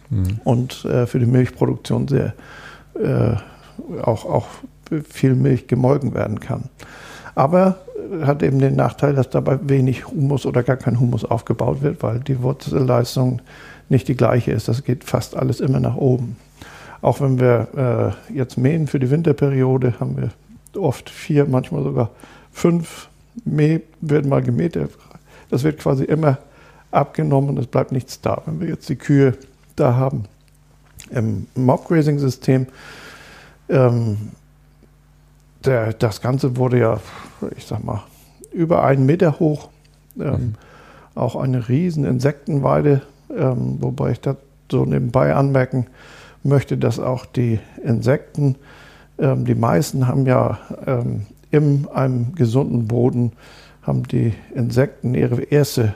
mhm. 0.08 0.40
und 0.44 0.86
äh, 0.86 1.06
für 1.06 1.18
die 1.18 1.26
Milchproduktion 1.26 2.08
sehr 2.08 2.32
äh, 2.94 3.36
auch, 4.02 4.24
auch 4.24 4.46
viel 5.08 5.34
Milch 5.34 5.66
gemolken 5.66 6.14
werden 6.14 6.40
kann. 6.40 6.64
Aber 7.34 7.78
hat 8.22 8.42
eben 8.42 8.58
den 8.58 8.76
Nachteil, 8.76 9.14
dass 9.14 9.30
dabei 9.30 9.58
wenig 9.62 10.06
Humus 10.06 10.46
oder 10.46 10.62
gar 10.62 10.76
kein 10.76 11.00
Humus 11.00 11.24
aufgebaut 11.24 11.82
wird, 11.82 12.02
weil 12.02 12.20
die 12.20 12.42
Wurzelleistung 12.42 13.40
nicht 13.88 14.08
die 14.08 14.16
gleiche 14.16 14.52
ist. 14.52 14.68
Das 14.68 14.84
geht 14.84 15.04
fast 15.04 15.36
alles 15.36 15.60
immer 15.60 15.80
nach 15.80 15.96
oben. 15.96 16.36
Auch 17.02 17.20
wenn 17.20 17.38
wir 17.38 18.14
äh, 18.30 18.34
jetzt 18.34 18.56
mähen 18.56 18.86
für 18.86 18.98
die 18.98 19.10
Winterperiode, 19.10 19.94
haben 20.00 20.16
wir 20.16 20.30
oft 20.80 21.10
vier, 21.10 21.46
manchmal 21.46 21.82
sogar 21.82 22.10
fünf 22.52 23.08
Mäh 23.44 23.80
werden 24.00 24.28
mal 24.28 24.42
gemäht. 24.42 24.78
Das 25.50 25.64
wird 25.64 25.78
quasi 25.78 26.04
immer 26.04 26.38
abgenommen, 26.90 27.58
es 27.58 27.66
bleibt 27.66 27.92
nichts 27.92 28.20
da. 28.20 28.42
Wenn 28.46 28.60
wir 28.60 28.68
jetzt 28.68 28.88
die 28.88 28.96
Kühe 28.96 29.36
da 29.76 29.96
haben 29.96 30.24
im 31.10 31.46
Mob-Grazing-System, 31.54 32.66
ähm, 33.68 34.16
der, 35.66 35.92
das 35.92 36.20
Ganze 36.20 36.56
wurde 36.56 36.78
ja, 36.78 37.00
ich 37.56 37.66
sag 37.66 37.84
mal, 37.84 38.02
über 38.52 38.84
einen 38.84 39.06
Meter 39.06 39.38
hoch. 39.38 39.68
Ähm, 40.18 40.24
mhm. 40.24 40.54
Auch 41.14 41.36
eine 41.36 41.68
riesen 41.68 42.04
Insektenweide, 42.04 43.02
ähm, 43.36 43.78
wobei 43.80 44.12
ich 44.12 44.20
da 44.20 44.36
so 44.70 44.84
nebenbei 44.84 45.34
anmerken 45.34 45.86
möchte, 46.42 46.76
dass 46.76 46.98
auch 46.98 47.26
die 47.26 47.60
Insekten, 47.82 48.56
ähm, 49.18 49.44
die 49.44 49.54
meisten 49.54 50.06
haben 50.06 50.26
ja 50.26 50.58
ähm, 50.86 51.26
in 51.50 51.86
einem 51.92 52.34
gesunden 52.34 52.88
Boden, 52.88 53.32
haben 53.82 54.04
die 54.08 54.34
Insekten 54.54 55.14
ihre 55.14 55.42
erste 55.42 55.94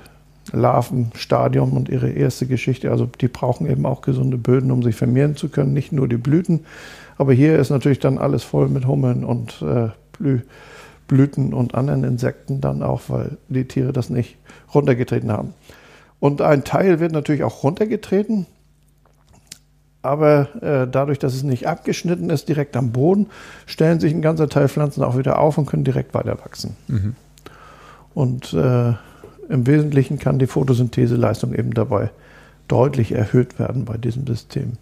Larvenstadium 0.52 1.72
und 1.72 1.88
ihre 1.88 2.10
erste 2.10 2.46
Geschichte. 2.46 2.90
Also 2.90 3.06
die 3.06 3.28
brauchen 3.28 3.68
eben 3.68 3.86
auch 3.86 4.00
gesunde 4.00 4.38
Böden, 4.38 4.70
um 4.70 4.82
sich 4.82 4.96
vermehren 4.96 5.36
zu 5.36 5.48
können, 5.48 5.72
nicht 5.72 5.92
nur 5.92 6.08
die 6.08 6.16
Blüten. 6.16 6.60
Aber 7.16 7.32
hier 7.32 7.58
ist 7.58 7.70
natürlich 7.70 7.98
dann 7.98 8.18
alles 8.18 8.44
voll 8.44 8.68
mit 8.68 8.86
Hummeln 8.86 9.24
und 9.24 9.62
äh, 9.62 9.88
Blü 10.12 10.40
Blüten 11.08 11.54
und 11.54 11.74
anderen 11.74 12.04
Insekten 12.04 12.60
dann 12.60 12.82
auch, 12.82 13.00
weil 13.08 13.38
die 13.48 13.64
Tiere 13.64 13.94
das 13.94 14.10
nicht 14.10 14.36
runtergetreten 14.74 15.32
haben. 15.32 15.54
Und 16.20 16.42
ein 16.42 16.64
Teil 16.64 17.00
wird 17.00 17.12
natürlich 17.12 17.44
auch 17.44 17.62
runtergetreten, 17.62 18.44
aber 20.02 20.48
äh, 20.62 20.86
dadurch, 20.86 21.18
dass 21.18 21.34
es 21.34 21.42
nicht 21.42 21.66
abgeschnitten 21.66 22.30
ist, 22.30 22.48
direkt 22.48 22.76
am 22.76 22.92
Boden, 22.92 23.28
stellen 23.66 24.00
sich 24.00 24.12
ein 24.12 24.22
ganzer 24.22 24.50
Teil 24.50 24.68
Pflanzen 24.68 25.02
auch 25.02 25.16
wieder 25.16 25.38
auf 25.38 25.58
und 25.58 25.66
können 25.66 25.84
direkt 25.84 26.14
weiter 26.14 26.38
wachsen. 26.44 26.76
Mhm. 26.88 27.16
Und 28.14 28.52
äh, 28.52 28.92
im 29.48 29.66
Wesentlichen 29.66 30.18
kann 30.18 30.38
die 30.38 30.46
Photosyntheseleistung 30.46 31.54
eben 31.54 31.72
dabei 31.72 32.10
deutlich 32.68 33.12
erhöht 33.12 33.58
werden 33.58 33.84
bei 33.84 33.96
diesem 33.96 34.26
System. 34.26 34.72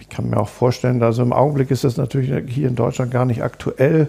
Ich 0.00 0.08
kann 0.08 0.30
mir 0.30 0.38
auch 0.38 0.48
vorstellen, 0.48 1.02
also 1.02 1.22
im 1.22 1.32
Augenblick 1.32 1.70
ist 1.70 1.84
das 1.84 1.96
natürlich 1.96 2.32
hier 2.52 2.68
in 2.68 2.76
Deutschland 2.76 3.10
gar 3.10 3.26
nicht 3.26 3.42
aktuell, 3.42 4.08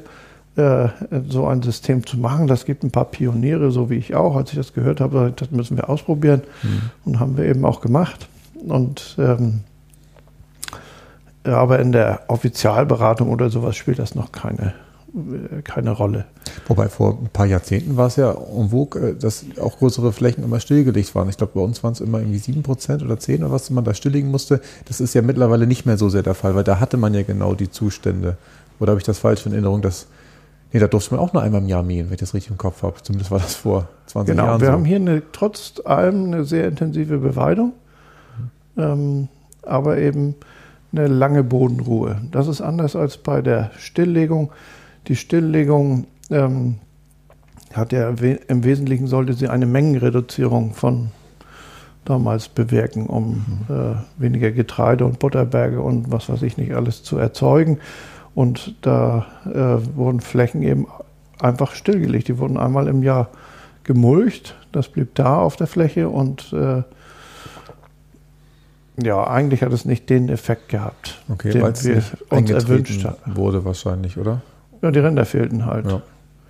äh, 0.56 0.88
so 1.28 1.46
ein 1.46 1.62
System 1.62 2.06
zu 2.06 2.18
machen. 2.18 2.48
Das 2.48 2.66
gibt 2.66 2.84
ein 2.84 2.92
paar 2.92 3.06
Pioniere, 3.06 3.72
so 3.72 3.90
wie 3.90 3.96
ich 3.96 4.16
auch. 4.16 4.36
Als 4.36 4.52
ich 4.52 4.58
das 4.58 4.74
gehört 4.74 5.02
habe, 5.02 5.34
das 5.36 5.52
müssen 5.52 5.78
wir 5.78 5.90
ausprobieren 5.90 6.42
mhm. 6.64 6.82
und 7.06 7.20
haben 7.20 7.38
wir 7.38 7.46
eben 7.46 7.66
auch 7.66 7.82
gemacht. 7.82 8.28
Und 8.68 9.16
ähm, 9.20 9.62
aber 11.44 11.80
in 11.80 11.92
der 11.92 12.22
Offizialberatung 12.28 13.30
oder 13.30 13.50
sowas 13.50 13.76
spielt 13.76 14.00
das 14.00 14.16
noch 14.16 14.32
keine 14.32 14.74
keine 15.64 15.92
Rolle. 15.92 16.26
Wobei 16.68 16.90
vor 16.90 17.18
ein 17.22 17.30
paar 17.32 17.46
Jahrzehnten 17.46 17.98
war 17.98 18.08
es 18.08 18.16
ja 18.16 18.32
en 18.32 18.70
vogue, 18.70 19.02
äh, 19.02 19.16
dass 19.16 19.46
auch 19.60 19.78
größere 19.78 20.12
Flächen 20.12 20.44
immer 20.44 20.60
stillgelegt 20.60 21.16
waren. 21.16 21.30
Ich 21.30 21.38
glaube, 21.38 21.54
bei 21.56 21.62
uns 21.62 21.84
waren 21.84 21.94
es 21.94 22.02
immer 22.02 22.20
irgendwie 22.20 22.40
sieben 22.40 22.64
Prozent 22.64 23.02
oder 23.04 23.18
zehn 23.20 23.44
oder 23.44 23.52
was 23.52 23.70
man 23.70 23.84
da 23.84 23.94
stilllegen 23.94 24.32
musste. 24.32 24.62
Das 24.86 25.02
ist 25.02 25.14
ja 25.14 25.22
mittlerweile 25.22 25.68
nicht 25.68 25.86
mehr 25.86 25.98
so 25.98 26.10
sehr 26.10 26.24
der 26.24 26.36
Fall, 26.36 26.56
weil 26.56 26.64
da 26.64 26.80
hatte 26.80 26.98
man 26.98 27.14
ja 27.14 27.24
genau 27.24 27.56
die 27.56 27.70
Zustände. 27.70 28.38
Oder 28.80 28.92
habe 28.92 29.00
ich 29.00 29.06
das 29.06 29.20
falsch 29.20 29.46
in 29.46 29.52
Erinnerung, 29.52 29.82
dass 29.82 30.08
Nee, 30.72 30.80
da 30.80 30.88
durfte 30.88 31.16
man 31.16 31.24
auch 31.24 31.34
nur 31.34 31.42
einmal 31.42 31.62
im 31.62 31.68
Jahr 31.68 31.82
mähen, 31.82 32.08
wenn 32.08 32.14
ich 32.14 32.20
das 32.20 32.34
richtig 32.34 32.52
im 32.52 32.58
Kopf 32.58 32.84
habe. 32.84 33.02
Zumindest 33.02 33.32
war 33.32 33.40
das 33.40 33.56
vor 33.56 33.88
20 34.06 34.34
genau, 34.34 34.46
Jahren. 34.46 34.60
Genau, 34.60 34.62
wir 34.62 34.68
so. 34.68 34.74
haben 34.74 34.86
hier 34.86 34.98
eine, 34.98 35.24
trotz 35.32 35.82
allem 35.84 36.26
eine 36.26 36.46
sehr 36.46 36.68
intensive 36.68 37.18
Beweidung, 37.18 37.74
mhm. 38.76 38.84
ähm, 38.84 39.28
aber 39.64 39.98
eben 39.98 40.36
eine 40.92 41.08
lange 41.08 41.44
Bodenruhe. 41.44 42.22
Das 42.32 42.48
ist 42.48 42.62
anders 42.62 42.96
als 42.96 43.18
bei 43.18 43.42
der 43.42 43.72
Stilllegung. 43.78 44.52
Die 45.08 45.16
Stilllegung 45.16 46.06
ähm, 46.30 46.76
hat 47.74 47.92
ja 47.92 48.10
im 48.10 48.64
Wesentlichen 48.64 49.08
sollte 49.08 49.34
sie 49.34 49.48
eine 49.48 49.66
Mengenreduzierung 49.66 50.74
von 50.74 51.12
damals 52.06 52.50
bewirken, 52.50 53.06
um 53.06 53.64
mhm. 53.68 53.76
äh, 53.76 54.22
weniger 54.22 54.52
Getreide 54.52 55.06
und 55.06 55.20
Butterberge 55.20 55.82
und 55.82 56.12
was 56.12 56.30
weiß 56.30 56.42
ich 56.42 56.58
nicht 56.58 56.74
alles 56.74 57.04
zu 57.04 57.18
erzeugen. 57.18 57.80
Und 58.36 58.76
da 58.82 59.28
äh, 59.46 59.96
wurden 59.96 60.20
Flächen 60.22 60.64
eben 60.64 60.88
einfach 61.40 61.74
stillgelegt. 61.74 62.28
Die 62.28 62.38
wurden 62.38 62.58
einmal 62.58 62.88
im 62.88 63.04
Jahr 63.04 63.30
gemulcht. 63.84 64.56
Das 64.72 64.88
blieb 64.88 65.16
da 65.16 65.40
auf 65.40 65.56
der 65.56 65.68
Fläche 65.68 66.10
und 66.10 66.54
äh, 66.54 66.84
ja, 69.02 69.26
eigentlich 69.26 69.62
hat 69.64 69.72
es 69.72 69.86
nicht 69.86 70.10
den 70.10 70.30
Effekt 70.30 70.70
gehabt, 70.70 71.22
okay, 71.30 71.52
den 71.52 71.62
wir 71.62 71.68
uns 71.68 72.50
erwünscht 72.50 73.06
haben. 73.06 73.36
Wurde 73.36 73.64
wahrscheinlich, 73.64 74.18
oder? 74.18 74.42
Ja, 74.82 74.92
die 74.92 75.00
Ränder 75.00 75.26
fehlten 75.26 75.66
halt. 75.66 75.88
Ja. 75.88 76.02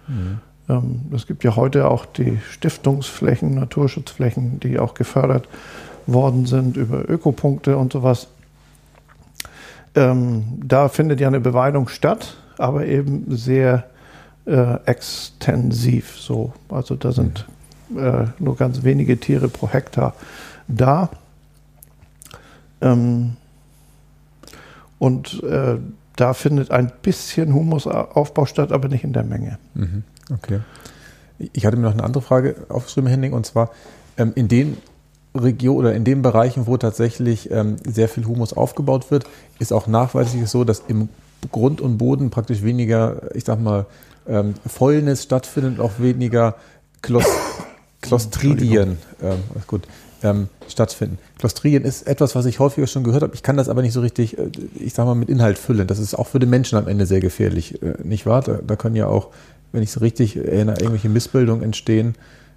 Mhm. 0.08 0.40
Ähm, 0.70 1.02
es 1.14 1.28
gibt 1.28 1.44
ja 1.44 1.56
heute 1.56 1.90
auch 1.90 2.06
die 2.06 2.40
Stiftungsflächen, 2.50 3.56
Naturschutzflächen, 3.56 4.60
die 4.60 4.80
auch 4.80 4.94
gefördert 4.94 5.48
worden 6.06 6.46
sind 6.46 6.78
über 6.78 7.10
Ökopunkte 7.10 7.78
und 7.78 7.94
sowas. 7.94 8.28
Ähm, 9.96 10.60
da 10.64 10.90
findet 10.90 11.20
ja 11.20 11.28
eine 11.28 11.40
Beweidung 11.40 11.88
statt, 11.88 12.38
aber 12.58 12.86
eben 12.86 13.26
sehr 13.36 13.86
äh, 14.46 14.76
extensiv. 14.86 16.18
So. 16.18 16.54
Also 16.70 16.96
da 16.96 17.12
sind 17.12 17.46
mhm. 17.90 17.98
äh, 17.98 18.26
nur 18.38 18.56
ganz 18.56 18.84
wenige 18.84 19.20
Tiere 19.20 19.48
pro 19.48 19.68
Hektar 19.68 20.14
da. 20.68 21.10
Ähm, 22.82 23.36
und 25.00 25.42
äh, 25.44 25.78
da 26.20 26.34
findet 26.34 26.72
ein 26.72 26.92
bisschen 27.02 27.54
Humusaufbau 27.54 28.46
statt, 28.46 28.72
aber 28.72 28.90
nicht 28.90 29.04
in 29.04 29.14
der 29.14 29.24
Menge. 29.24 29.58
Mhm. 29.74 30.04
Okay. 30.32 30.60
Ich 31.54 31.66
hatte 31.66 31.78
mir 31.78 31.84
noch 31.84 31.94
eine 31.94 32.04
andere 32.04 32.22
Frage 32.22 32.56
aufgeschrieben, 32.68 33.10
Henning, 33.10 33.34
und 33.34 33.46
zwar 33.46 33.72
ähm, 34.18 34.34
in 34.36 34.50
den 34.50 34.78
Regionen 35.34 35.80
oder 35.80 35.94
in 35.94 36.04
den 36.04 36.22
Bereichen, 36.22 36.68
wo 36.68 36.76
tatsächlich 36.76 37.50
ähm, 37.52 37.78
sehr 37.86 38.10
viel 38.10 38.26
Humus 38.26 38.52
aufgebaut 38.52 39.12
wird, 39.12 39.26
ist 39.60 39.72
auch 39.72 39.88
nachweislich 39.88 40.48
so, 40.50 40.64
dass 40.64 40.84
im 40.88 41.08
Grund 41.52 41.80
und 41.80 41.98
Boden 41.98 42.30
praktisch 42.30 42.64
weniger, 42.64 43.34
ich 43.36 43.46
sag 43.46 43.62
mal, 43.62 43.86
ähm, 44.28 44.56
Fäulnis 44.68 45.24
stattfindet, 45.24 45.80
auch 45.80 46.00
weniger 46.00 46.56
Klos 47.02 47.26
Clostridien. 48.10 48.98
Ähm, 49.22 49.40
gut 49.68 49.84
ähm, 50.24 50.50
stattfinden. 50.68 51.18
Clostridien 51.38 51.84
ist 51.84 52.08
etwas, 52.08 52.36
was 52.36 52.46
ich 52.46 52.60
häufiger 52.60 52.88
schon 52.88 53.04
gehört 53.04 53.24
habe. 53.24 53.34
Ich 53.36 53.44
kann 53.44 53.58
das 53.58 53.70
aber 53.70 53.82
nicht 53.82 53.94
so 53.94 54.02
richtig, 54.02 54.38
äh, 54.38 54.50
ich 54.76 54.94
sag 54.94 55.06
mal, 55.06 55.16
mit 55.16 55.30
Inhalt 55.30 55.58
füllen. 55.58 55.88
Das 55.88 56.00
ist 56.00 56.14
auch 56.14 56.28
für 56.28 56.40
den 56.40 56.50
Menschen 56.50 56.78
am 56.78 56.88
Ende 56.88 57.06
sehr 57.06 57.20
gefährlich, 57.20 57.82
äh, 57.82 57.96
nicht 58.04 58.26
wahr? 58.26 58.42
Da, 58.42 58.60
da 58.66 58.76
können 58.76 58.96
ja 58.96 59.08
auch, 59.08 59.30
wenn 59.72 59.84
ich 59.84 59.90
es 59.90 60.02
richtig 60.02 60.38
erinnere, 60.38 60.78
irgendwelche 60.80 61.10
Missbildungen 61.10 61.64
entstehen. 61.64 62.16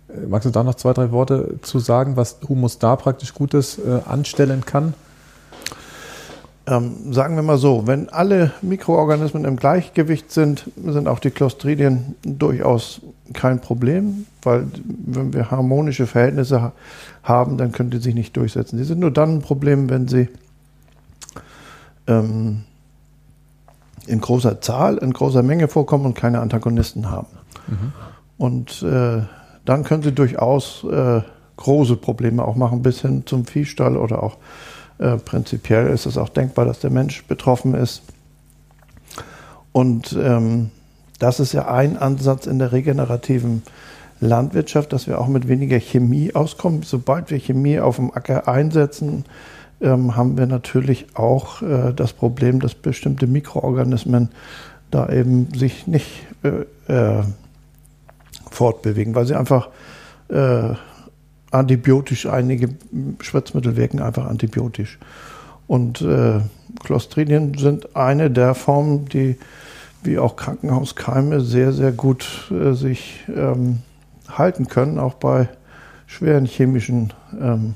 Äh, 0.09 0.27
magst 0.27 0.47
du 0.47 0.51
da 0.51 0.65
noch 0.65 0.75
zwei, 0.75 0.93
drei 0.93 1.13
Worte 1.13 1.57
zu 1.63 1.79
sagen, 1.79 2.17
was 2.17 2.39
Humus 2.49 2.79
da 2.79 2.97
praktisch 2.97 3.35
Gutes 3.35 3.79
äh, 3.79 4.01
anstellen 4.05 4.65
kann? 4.65 4.95
Ähm, 6.65 7.13
sagen 7.13 7.35
wir 7.35 7.43
mal 7.43 7.59
so, 7.59 7.89
wenn 7.89 8.09
alle 8.09 8.53
Mikroorganismen 8.63 9.45
im 9.45 9.57
Gleichgewicht 9.57 10.31
sind, 10.31 10.71
sind 10.77 11.09
auch 11.09 11.19
die 11.19 11.31
Clostridien 11.31 12.15
durchaus 12.23 13.01
kein 13.33 13.61
Problem, 13.61 14.27
weil 14.43 14.67
wenn 14.85 15.33
wir 15.33 15.51
harmonische 15.51 16.07
Verhältnisse 16.07 16.71
haben, 17.25 17.57
dann 17.57 17.73
können 17.73 17.91
die 17.91 17.99
sich 17.99 18.15
nicht 18.15 18.37
durchsetzen. 18.37 18.79
Sie 18.79 18.85
sind 18.85 19.01
nur 19.01 19.11
dann 19.11 19.37
ein 19.37 19.43
Problem, 19.43 19.91
wenn 19.91 20.07
sie 20.07 20.29
ähm, 22.07 22.63
in 24.07 24.21
großer 24.21 24.61
Zahl, 24.61 24.99
in 24.99 25.13
großer 25.13 25.43
Menge 25.43 25.67
vorkommen 25.67 26.07
und 26.07 26.15
keine 26.15 26.39
Antagonisten 26.41 27.11
haben. 27.11 27.29
Mhm. 27.67 27.93
Und 28.39 28.83
äh, 28.85 29.23
dann 29.65 29.83
können 29.83 30.05
sie 30.05 30.13
durchaus 30.13 30.85
äh, 30.85 31.23
große 31.57 31.97
Probleme 31.97 32.45
auch 32.45 32.55
machen, 32.55 32.83
bis 32.83 33.01
hin 33.01 33.25
zum 33.27 33.47
Viehstall 33.47 33.97
oder 33.97 34.23
auch 34.23 34.37
äh, 34.37 34.72
prinzipiell 34.99 35.89
ist 35.89 36.07
es 36.07 36.17
auch 36.17 36.29
denkbar, 36.29 36.65
dass 36.65 36.81
der 36.81 36.91
Mensch 36.91 37.25
betroffen 37.25 37.75
ist. 37.75 38.03
Und 39.73 40.17
ähm, 40.21 40.71
das 41.19 41.41
ist 41.41 41.53
ja 41.53 41.69
ein 41.69 41.97
Ansatz 41.97 42.47
in 42.47 42.59
der 42.59 42.73
regenerativen 42.73 43.63
Landwirtschaft, 44.21 44.93
dass 44.93 45.07
wir 45.07 45.21
auch 45.21 45.29
mit 45.29 45.49
weniger 45.49 45.79
Chemie 45.79 46.35
auskommen. 46.35 46.83
Sobald 46.83 47.31
wir 47.31 47.39
Chemie 47.39 47.81
auf 47.81 47.97
dem 47.97 48.15
Acker 48.15 48.49
einsetzen, 48.49 49.25
ähm, 49.81 50.17
haben 50.17 50.39
wir 50.39 50.47
natürlich 50.47 51.07
auch 51.15 51.63
äh, 51.63 51.93
das 51.93 52.13
Problem, 52.13 52.61
dass 52.61 52.75
bestimmte 52.75 53.27
Mikroorganismen 53.27 54.29
da 54.91 55.09
eben 55.09 55.49
sich 55.55 55.87
nicht 55.87 56.09
äh, 56.43 56.93
äh, 56.93 57.23
fortbewegen, 58.51 59.15
weil 59.15 59.27
sie 59.27 59.35
einfach 59.35 59.69
äh, 60.29 60.75
antibiotisch, 61.53 62.27
einige 62.27 62.71
Spritzmittel 63.21 63.77
wirken 63.77 64.01
einfach 64.01 64.27
antibiotisch. 64.27 64.99
Und 65.67 66.03
äh, 66.03 66.41
Clostridien 66.83 67.57
sind 67.57 67.97
eine 67.97 68.31
der 68.31 68.55
Formen, 68.55 69.07
die 69.09 69.39
wie 70.03 70.19
auch 70.19 70.37
Krankenhauskeime 70.37 71.41
sehr, 71.41 71.73
sehr 71.73 71.93
gut 71.93 72.51
äh, 72.51 72.73
sich 72.73 73.21
ähm, 73.35 73.79
halten 74.29 74.67
können, 74.67 74.99
auch 74.99 75.15
bei 75.15 75.49
schweren 76.07 76.45
chemischen 76.45 77.13
ähm, 77.41 77.75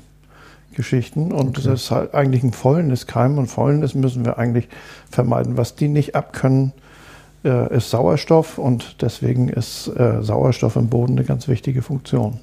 Geschichten. 0.75 1.31
Und 1.31 1.57
okay. 1.57 1.69
das 1.69 1.83
ist 1.83 1.91
halt 1.91 2.13
eigentlich 2.13 2.43
ein 2.43 2.51
vollendes 2.51 3.07
Keim 3.07 3.37
und 3.37 3.47
vollendes 3.47 3.95
müssen 3.95 4.25
wir 4.25 4.37
eigentlich 4.37 4.67
vermeiden. 5.09 5.57
Was 5.57 5.75
die 5.75 5.87
nicht 5.87 6.15
abkönnen, 6.15 6.73
äh, 7.43 7.75
ist 7.75 7.89
Sauerstoff 7.89 8.57
und 8.57 9.01
deswegen 9.01 9.49
ist 9.49 9.87
äh, 9.87 10.21
Sauerstoff 10.21 10.75
im 10.75 10.89
Boden 10.89 11.13
eine 11.13 11.23
ganz 11.23 11.47
wichtige 11.47 11.81
Funktion. 11.81 12.39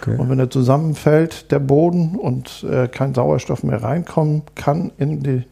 Okay. 0.00 0.16
Und 0.16 0.30
wenn 0.30 0.38
er 0.38 0.50
zusammenfällt, 0.50 1.50
der 1.50 1.58
Boden, 1.58 2.16
und 2.16 2.64
äh, 2.64 2.88
kein 2.88 3.14
Sauerstoff 3.14 3.62
mehr 3.62 3.82
reinkommen 3.82 4.42
kann 4.54 4.92
in, 4.98 5.22
die, 5.22 5.42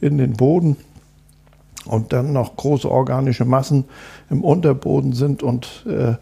in 0.00 0.18
den 0.18 0.34
Boden 0.34 0.76
und 1.84 2.12
dann 2.12 2.32
noch 2.32 2.56
große 2.56 2.90
organische 2.90 3.44
Massen 3.44 3.84
im 4.30 4.42
Unterboden 4.42 5.12
sind 5.12 5.42
und 5.42 5.84
äh, 5.86 6.14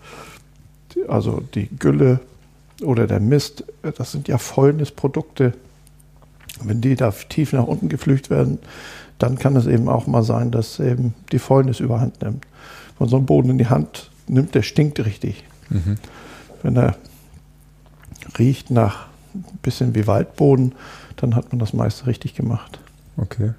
die, 0.95 1.09
also 1.09 1.43
die 1.55 1.69
Gülle 1.79 2.21
oder 2.83 3.07
der 3.07 3.21
Mist, 3.21 3.65
äh, 3.83 3.93
das 3.93 4.13
sind 4.13 4.29
ja 4.29 4.39
Fäulnisprodukte. 4.39 5.55
Wenn 6.63 6.81
die 6.81 6.95
da 6.95 7.11
tief 7.11 7.53
nach 7.53 7.67
unten 7.67 7.89
geflücht 7.89 8.31
werden, 8.31 8.59
dann 9.19 9.39
kann 9.39 9.57
es 9.57 9.67
eben 9.67 9.89
auch 9.89 10.07
mal 10.07 10.23
sein, 10.23 10.51
dass 10.51 10.79
eben 10.81 11.15
die 11.33 11.39
Fäulnis 11.39 11.81
überhand 11.81 12.23
nimmt. 12.23 12.45
Wenn 12.45 13.07
man 13.07 13.09
so 13.09 13.17
einen 13.17 13.27
Boden 13.27 13.51
in 13.51 13.59
die 13.59 13.67
Hand 13.67 14.11
nimmt, 14.29 14.55
der 14.55 14.63
stinkt 14.63 15.05
richtig. 15.05 15.45
Mhm. 15.71 15.97
Wenn 16.63 16.77
er 16.77 16.97
riecht 18.39 18.71
nach 18.71 19.07
ein 19.35 19.59
bisschen 19.63 19.95
wie 19.95 20.07
Waldboden, 20.07 20.73
dann 21.17 21.35
hat 21.35 21.53
man 21.53 21.59
das 21.59 21.73
meiste 21.73 22.07
richtig 22.07 22.35
gemacht. 22.35 22.79
Okay. 23.17 23.53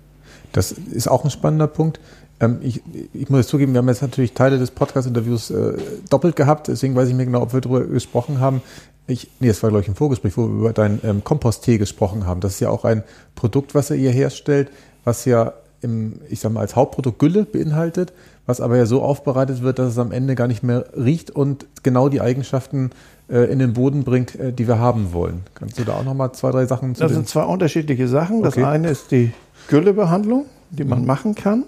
Das 0.51 0.72
ist 0.72 1.07
auch 1.10 1.24
ein 1.24 1.29
spannender 1.29 1.67
Punkt. 1.67 2.00
Ähm, 2.39 2.60
ich, 2.62 2.81
ich, 3.13 3.29
muss 3.29 3.48
zugeben, 3.48 3.74
wir 3.74 3.79
haben 3.79 3.88
jetzt 3.88 4.01
natürlich 4.01 4.34
Teile 4.34 4.57
des 4.57 4.72
Podcast-Interviews 4.72 5.51
äh, 5.51 5.77
doppelt 6.10 6.36
gehabt, 6.36 6.67
deswegen 6.67 6.95
weiß 6.95 7.10
ich 7.10 7.15
mir 7.15 7.25
genau, 7.25 7.41
ob 7.41 7.53
wir 7.53 7.62
darüber 7.62 7.86
gesprochen 7.86 8.39
haben. 8.39 8.62
Ich, 9.07 9.29
nee, 9.39 9.48
das 9.48 9.62
war, 9.62 9.69
glaube 9.69 9.84
ich, 9.84 9.88
im 9.88 9.95
Vorgespräch, 9.95 10.36
wo 10.36 10.48
wir 10.48 10.55
über 10.55 10.74
deinen 10.74 11.00
ähm, 11.03 11.24
Komposttee 11.24 11.77
gesprochen 11.77 12.25
haben. 12.25 12.41
Das 12.41 12.53
ist 12.53 12.60
ja 12.60 12.69
auch 12.69 12.86
ein 12.86 13.03
Produkt, 13.36 13.75
was 13.75 13.91
ihr 13.91 13.98
hier 13.98 14.12
herstellt, 14.12 14.69
was 15.03 15.25
ja 15.25 15.53
im, 15.81 16.19
ich 16.29 16.39
sag 16.39 16.51
mal, 16.51 16.62
als 16.62 16.75
Hauptprodukt 16.75 17.19
Gülle 17.19 17.45
beinhaltet, 17.45 18.13
was 18.46 18.62
aber 18.62 18.78
ja 18.78 18.86
so 18.86 19.02
aufbereitet 19.02 19.62
wird, 19.62 19.80
dass 19.80 19.92
es 19.92 19.98
am 19.98 20.12
Ende 20.12 20.36
gar 20.36 20.48
nicht 20.48 20.64
mehr 20.64 20.86
riecht 20.96 21.32
und 21.32 21.66
genau 21.84 22.10
die 22.10 22.22
Eigenschaften 22.22 22.92
äh, 23.30 23.52
in 23.52 23.60
den 23.60 23.74
Boden 23.74 24.04
bringt, 24.04 24.36
äh, 24.36 24.54
die 24.54 24.68
wir 24.68 24.80
haben 24.80 25.14
wollen. 25.14 25.44
Kannst 25.56 25.80
du 25.80 25.84
da 25.84 25.94
auch 25.94 26.04
nochmal 26.04 26.32
zwei, 26.34 26.52
drei 26.52 26.66
Sachen 26.66 26.96
zu 26.96 27.02
Das 27.02 27.12
sind 27.12 27.28
zwei 27.28 27.44
unterschiedliche 27.44 28.08
Sachen. 28.08 28.44
Das 28.44 28.56
okay. 28.56 28.66
eine 28.66 28.90
ist 28.90 29.12
die 29.12 29.32
Güllebehandlung, 29.68 30.46
die 30.70 30.84
man 30.84 31.02
mhm. 31.02 31.08
machen 31.08 31.36
kann. 31.36 31.64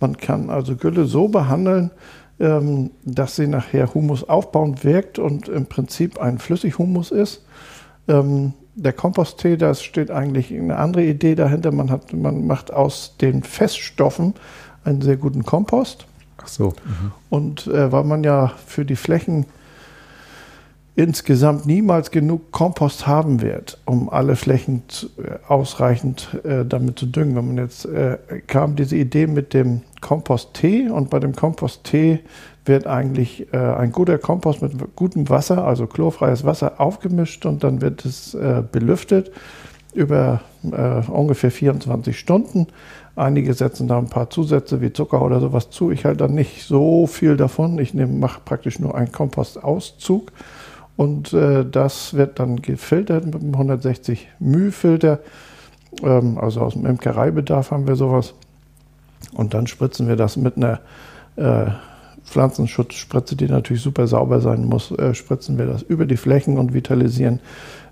Man 0.00 0.16
kann 0.16 0.50
also 0.50 0.76
Gülle 0.76 1.04
so 1.04 1.28
behandeln, 1.28 1.90
ähm, 2.40 2.90
dass 3.04 3.36
sie 3.36 3.46
nachher 3.46 3.92
Humus 3.94 4.24
aufbauend 4.24 4.84
wirkt 4.84 5.18
und 5.18 5.48
im 5.48 5.66
Prinzip 5.66 6.18
ein 6.18 6.38
Flüssighumus 6.38 7.10
ist. 7.10 7.44
Ähm, 8.08 8.54
der 8.76 8.92
Komposttee, 8.92 9.56
da 9.56 9.72
steht 9.74 10.10
eigentlich 10.10 10.52
eine 10.52 10.76
andere 10.78 11.04
Idee 11.04 11.34
dahinter. 11.34 11.70
Man, 11.70 11.90
hat, 11.90 12.12
man 12.12 12.46
macht 12.46 12.72
aus 12.72 13.14
den 13.20 13.42
Feststoffen 13.42 14.34
einen 14.84 15.00
sehr 15.00 15.16
guten 15.16 15.44
Kompost. 15.44 16.06
So. 16.46 16.70
Mhm. 16.70 17.12
Und 17.30 17.66
äh, 17.66 17.92
weil 17.92 18.04
man 18.04 18.24
ja 18.24 18.52
für 18.66 18.84
die 18.84 18.96
Flächen 18.96 19.46
insgesamt 20.96 21.66
niemals 21.66 22.10
genug 22.10 22.52
Kompost 22.52 23.06
haben 23.06 23.40
wird, 23.42 23.78
um 23.84 24.08
alle 24.08 24.36
Flächen 24.36 24.82
zu, 24.88 25.06
äh, 25.18 25.38
ausreichend 25.48 26.38
äh, 26.44 26.64
damit 26.64 26.98
zu 26.98 27.06
düngen. 27.06 27.34
Wenn 27.34 27.46
man 27.48 27.58
jetzt 27.58 27.84
äh, 27.86 28.18
kam 28.46 28.76
diese 28.76 28.96
Idee 28.96 29.26
mit 29.26 29.54
dem 29.54 29.82
Kompost-Tee 30.00 30.88
und 30.90 31.10
bei 31.10 31.18
dem 31.18 31.34
Kompost-Tee 31.34 32.20
wird 32.64 32.86
eigentlich 32.86 33.52
äh, 33.52 33.56
ein 33.56 33.90
guter 33.90 34.18
Kompost 34.18 34.62
mit 34.62 34.72
gutem 34.94 35.28
Wasser, 35.28 35.66
also 35.66 35.86
chlorfreies 35.86 36.44
Wasser, 36.44 36.80
aufgemischt 36.80 37.44
und 37.44 37.64
dann 37.64 37.80
wird 37.80 38.04
es 38.04 38.34
äh, 38.34 38.62
belüftet 38.70 39.32
über 39.94 40.40
äh, 40.64 41.10
ungefähr 41.10 41.50
24 41.50 42.18
Stunden. 42.18 42.68
Einige 43.16 43.54
setzen 43.54 43.86
da 43.86 43.98
ein 43.98 44.08
paar 44.08 44.28
Zusätze 44.30 44.80
wie 44.80 44.92
Zucker 44.92 45.22
oder 45.22 45.40
sowas 45.40 45.70
zu. 45.70 45.90
Ich 45.92 46.04
halte 46.04 46.26
da 46.26 46.28
nicht 46.28 46.64
so 46.64 47.06
viel 47.06 47.36
davon. 47.36 47.78
Ich 47.78 47.94
mache 47.94 48.40
praktisch 48.44 48.80
nur 48.80 48.96
einen 48.96 49.12
Kompostauszug 49.12 50.32
und 50.96 51.32
äh, 51.32 51.64
das 51.64 52.14
wird 52.14 52.38
dann 52.38 52.60
gefiltert 52.60 53.26
mit 53.26 53.36
einem 53.36 53.54
160 53.54 54.28
μ-Filter. 54.40 55.20
Ähm, 56.02 56.38
also 56.38 56.60
aus 56.60 56.74
dem 56.74 56.86
Imkereibedarf 56.86 57.70
haben 57.70 57.86
wir 57.86 57.96
sowas. 57.96 58.34
Und 59.32 59.54
dann 59.54 59.66
spritzen 59.66 60.08
wir 60.08 60.16
das 60.16 60.36
mit 60.36 60.56
einer 60.56 60.80
äh, 61.36 61.70
Pflanzenschutzspritze, 62.24 63.36
die 63.36 63.46
natürlich 63.46 63.82
super 63.82 64.06
sauber 64.06 64.40
sein 64.40 64.64
muss, 64.64 64.90
äh, 64.92 65.14
spritzen 65.14 65.58
wir 65.58 65.66
das 65.66 65.82
über 65.82 66.06
die 66.06 66.16
Flächen 66.16 66.58
und 66.58 66.74
vitalisieren 66.74 67.40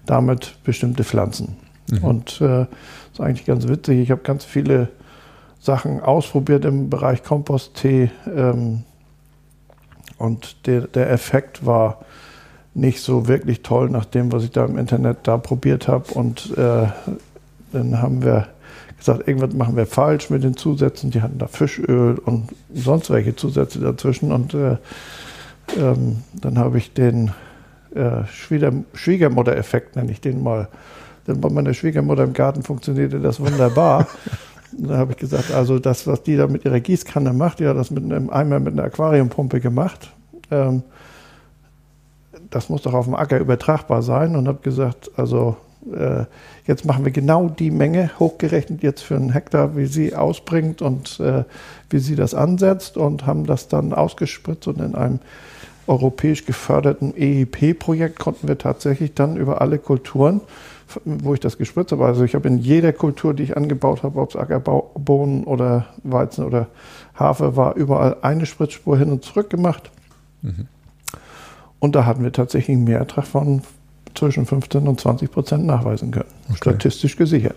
damit 0.07 0.57
bestimmte 0.65 1.05
Pflanzen. 1.05 1.57
Mhm. 1.91 2.05
Und 2.05 2.41
äh, 2.41 2.63
ist 3.13 3.21
eigentlich 3.21 3.47
ganz 3.47 3.69
witzig. 3.69 4.01
Ich 4.01 4.11
habe 4.11 4.23
ganz 4.23 4.45
viele 4.45 4.89
Sachen 5.63 6.01
ausprobiert 6.01 6.65
im 6.65 6.91
Bereich 6.91 7.23
Komposttee 7.23 8.11
ähm, 8.27 8.83
und 10.19 10.67
der, 10.67 10.83
der 10.83 11.11
Effekt 11.11 11.65
war 11.65 12.01
nicht 12.75 13.01
so 13.01 13.29
wirklich 13.29 13.63
toll 13.63 13.89
nach 13.89 14.05
dem, 14.05 14.33
was 14.33 14.43
ich 14.43 14.51
da 14.51 14.65
im 14.65 14.77
Internet 14.77 15.19
da 15.23 15.39
probiert 15.39 15.87
habe. 15.87 16.13
Und 16.15 16.57
äh, 16.59 16.87
dann 17.73 18.03
haben 18.03 18.25
wir 18.25 18.49
gesagt, 18.99 19.29
irgendwas 19.29 19.55
machen 19.55 19.77
wir 19.77 19.87
falsch 19.87 20.31
mit 20.31 20.43
den 20.43 20.57
Zusätzen. 20.57 21.13
Die 21.13 21.23
hatten 21.23 21.39
da 21.39 21.47
Fischöl 21.47 22.19
und 22.19 22.49
sonst 22.75 23.11
welche 23.11 23.37
Zusätze 23.37 23.79
dazwischen. 23.79 24.33
Und 24.33 24.55
äh, 24.55 24.79
ähm, 25.77 26.25
dann 26.33 26.59
habe 26.59 26.79
ich 26.79 26.93
den 26.93 27.33
äh, 27.95 28.25
Schwieger 28.27 28.73
Schwiegermutter-Effekt, 28.95 29.95
nenne 29.95 30.11
ich 30.11 30.21
den 30.21 30.43
mal. 30.43 30.69
Denn 31.29 31.41
bei 31.41 31.51
meiner 31.51 31.73
Schwiegermutter 31.73 32.25
im 32.25 32.33
Garten 32.33 32.63
funktionierte 32.63 33.21
das 33.21 33.39
wunderbar. 33.39 34.09
da 34.79 34.97
habe 34.97 35.13
ich 35.13 35.19
gesagt, 35.19 35.53
also 35.53 35.79
das, 35.79 36.07
was 36.07 36.23
die 36.23 36.37
da 36.37 36.47
mit 36.47 36.65
ihrer 36.65 36.81
Gießkanne 36.81 37.33
macht, 37.33 37.61
die 37.61 37.67
hat 37.67 37.77
das 37.77 37.91
mit 37.91 38.05
einem 38.05 38.31
Eimer 38.31 38.61
mit 38.61 38.75
einer 38.75 38.85
Aquariumpumpe 38.85 39.61
gemacht. 39.61 40.13
Ähm, 40.51 40.83
das 42.51 42.69
muss 42.69 42.83
doch 42.83 42.95
auf 42.95 43.07
dem 43.07 43.15
Acker 43.15 43.39
übertragbar 43.39 44.03
sein 44.03 44.37
und 44.37 44.49
habe 44.49 44.61
gesagt, 44.63 45.11
also 45.17 45.57
äh, 45.91 46.25
jetzt 46.67 46.85
machen 46.85 47.05
wir 47.05 47.13
genau 47.13 47.49
die 47.49 47.71
Menge 47.71 48.11
hochgerechnet 48.19 48.83
jetzt 48.83 49.03
für 49.03 49.17
einen 49.17 49.33
Hektar, 49.33 49.77
wie 49.77 49.87
sie 49.87 50.15
ausbringt 50.15 50.83
und 50.83 51.19
äh, 51.21 51.45
wie 51.91 51.99
sie 51.99 52.15
das 52.15 52.35
ansetzt 52.35 52.97
und 52.97 53.27
haben 53.27 53.47
das 53.47 53.69
dann 53.69 53.93
ausgespritzt 53.93 54.69
und 54.69 54.81
in 54.81 54.95
einem 54.95 55.19
europäisch 55.87 56.47
geförderten 56.47 57.15
EIP-Projekt 57.17 58.19
konnten 58.19 58.47
wir 58.47 58.59
tatsächlich 58.59 59.15
dann 59.15 59.37
über 59.37 59.61
alle 59.61 59.79
Kulturen, 59.79 60.41
wo 61.05 61.35
ich 61.35 61.41
das 61.41 61.59
gespritzt 61.59 61.93
habe, 61.93 62.05
also 62.05 62.25
ich 62.25 62.35
habe 62.35 62.49
in 62.49 62.59
jeder 62.59 62.93
Kultur, 62.93 63.35
die 63.35 63.43
ich 63.45 63.57
angebaut 63.57 64.03
habe, 64.03 64.21
ob 64.21 64.31
es 64.31 64.37
Ackerbohnen 64.37 65.45
oder 65.45 65.87
Weizen 66.03 66.45
oder 66.45 66.69
Hafer 67.15 67.57
war, 67.57 67.77
überall 67.77 68.17
eine 68.23 68.47
Spritzspur 68.47 68.99
hin 68.99 69.11
und 69.11 69.25
zurück 69.25 69.51
gemacht. 69.51 69.91
Mhm. 70.43 70.69
Und 71.79 71.95
da 71.95 72.07
hatten 72.07 72.23
wir 72.23 72.33
tatsächlich 72.33 72.77
einen 72.77 72.85
Mehrertrag 72.85 73.27
von 73.27 73.63
zwischen 74.15 74.47
15 74.47 74.87
und 74.87 75.01
20 75.01 75.31
Prozent 75.31 75.67
nachweisen 75.67 76.11
können. 76.11 76.29
Okay. 76.49 76.57
Statistisch 76.57 77.17
gesichert. 77.17 77.57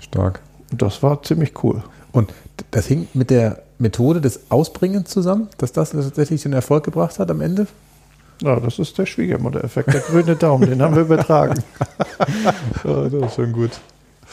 Stark. 0.00 0.40
Das 0.70 1.02
war 1.02 1.22
ziemlich 1.22 1.62
cool. 1.62 1.82
Und 2.12 2.32
das 2.70 2.86
hing 2.86 3.08
mit 3.14 3.30
der 3.30 3.62
Methode 3.78 4.20
des 4.20 4.50
Ausbringens 4.50 5.10
zusammen, 5.10 5.48
dass 5.58 5.72
das 5.72 5.90
tatsächlich 5.90 6.42
den 6.42 6.52
Erfolg 6.52 6.84
gebracht 6.84 7.18
hat 7.18 7.30
am 7.30 7.40
Ende? 7.40 7.66
Ja, 8.42 8.60
das 8.60 8.78
ist 8.78 8.96
der 8.96 9.06
Schwiegermutter-Effekt, 9.06 9.92
der 9.92 10.00
grüne 10.00 10.36
Daumen, 10.36 10.68
den 10.68 10.80
haben 10.80 10.94
wir 10.94 11.02
übertragen. 11.02 11.62
oh, 12.84 13.08
das 13.10 13.30
ist 13.30 13.34
schon 13.34 13.52
gut. 13.52 13.72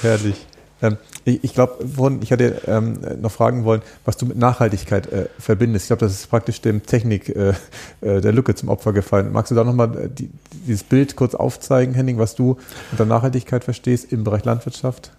Herrlich. 0.02 0.46
Ähm, 0.82 0.98
ich, 1.24 1.44
ich 1.44 1.54
glaube, 1.54 1.84
ich 2.22 2.32
hatte 2.32 2.62
ähm, 2.68 3.00
noch 3.22 3.32
fragen 3.32 3.65
wollen, 3.65 3.82
was 4.04 4.18
du 4.18 4.26
mit 4.26 4.38
Nachhaltigkeit 4.38 5.12
äh, 5.12 5.28
verbindest. 5.39 5.86
Ich 5.86 5.88
glaube, 5.88 6.02
das 6.02 6.13
ist 6.13 6.30
praktisch 6.30 6.62
dem 6.62 6.84
Technik 6.84 7.30
äh, 7.30 7.54
äh, 8.02 8.22
der 8.22 8.32
Lücke 8.32 8.56
zum 8.56 8.70
Opfer 8.70 8.94
gefallen. 8.94 9.32
Magst 9.32 9.52
du 9.52 9.56
da 9.56 9.63
nochmal 9.63 9.98
äh, 9.98 10.10
die, 10.10 10.30
dieses 10.68 10.84
Bild 10.84 11.15
kurz 11.15 11.34
aufzeigen, 11.34 11.96
Henning, 11.96 12.18
was 12.18 12.36
du 12.36 12.58
unter 12.91 13.06
Nachhaltigkeit 13.06 13.63
verstehst 13.63 14.12
im 14.12 14.24
Bereich 14.24 14.46
Landwirtschaft? 14.46 15.12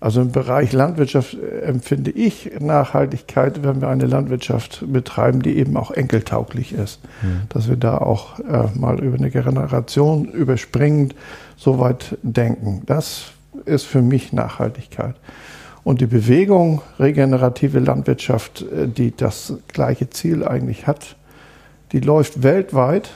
Also 0.00 0.20
im 0.20 0.30
Bereich 0.30 0.72
Landwirtschaft 0.72 1.34
äh, 1.34 1.62
empfinde 1.62 2.10
ich 2.10 2.52
Nachhaltigkeit, 2.60 3.64
wenn 3.64 3.80
wir 3.80 3.88
eine 3.88 4.06
Landwirtschaft 4.06 4.84
betreiben, 4.86 5.42
die 5.42 5.56
eben 5.56 5.76
auch 5.76 5.90
enkeltauglich 5.90 6.72
ist. 6.72 7.00
Mhm. 7.22 7.42
Dass 7.48 7.68
wir 7.68 7.76
da 7.76 7.98
auch 7.98 8.38
äh, 8.40 8.68
mal 8.74 9.00
über 9.00 9.16
eine 9.16 9.30
Generation 9.30 10.26
überspringend 10.26 11.14
so 11.56 11.80
weit 11.80 12.16
denken. 12.22 12.82
Das 12.86 13.32
ist 13.64 13.84
für 13.84 14.02
mich 14.02 14.32
Nachhaltigkeit. 14.32 15.16
Und 15.82 16.00
die 16.00 16.06
Bewegung 16.06 16.82
regenerative 17.00 17.80
Landwirtschaft, 17.80 18.62
äh, 18.62 18.86
die 18.86 19.16
das 19.16 19.54
gleiche 19.68 20.10
Ziel 20.10 20.46
eigentlich 20.46 20.86
hat, 20.86 21.16
die 21.92 22.00
läuft 22.00 22.42
weltweit, 22.42 23.10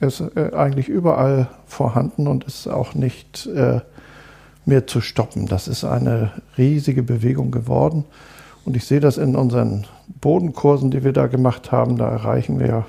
ist 0.00 0.20
äh, 0.36 0.52
eigentlich 0.54 0.88
überall 0.88 1.48
vorhanden 1.66 2.26
und 2.26 2.44
ist 2.44 2.68
auch 2.68 2.94
nicht 2.94 3.46
äh, 3.46 3.80
mehr 4.68 4.86
zu 4.86 5.00
stoppen. 5.00 5.46
Das 5.46 5.66
ist 5.66 5.84
eine 5.84 6.30
riesige 6.56 7.02
Bewegung 7.02 7.50
geworden. 7.50 8.04
Und 8.64 8.76
ich 8.76 8.84
sehe 8.84 9.00
das 9.00 9.16
in 9.16 9.34
unseren 9.34 9.86
Bodenkursen, 10.20 10.90
die 10.90 11.02
wir 11.02 11.12
da 11.12 11.26
gemacht 11.26 11.72
haben. 11.72 11.96
Da 11.96 12.08
erreichen 12.08 12.60
wir 12.60 12.86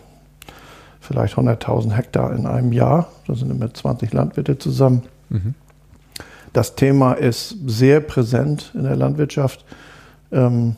vielleicht 0.99 1.37
100.000 1.37 1.93
Hektar 1.93 2.35
in 2.35 2.45
einem 2.45 2.73
Jahr. 2.73 3.07
Da 3.27 3.35
sind 3.35 3.49
immer 3.49 3.73
20 3.73 4.11
Landwirte 4.13 4.57
zusammen. 4.57 5.03
Mhm. 5.29 5.55
Das 6.53 6.75
Thema 6.75 7.13
ist 7.13 7.55
sehr 7.65 8.01
präsent 8.01 8.71
in 8.73 8.83
der 8.83 8.95
Landwirtschaft. 8.95 9.63
Ähm, 10.31 10.75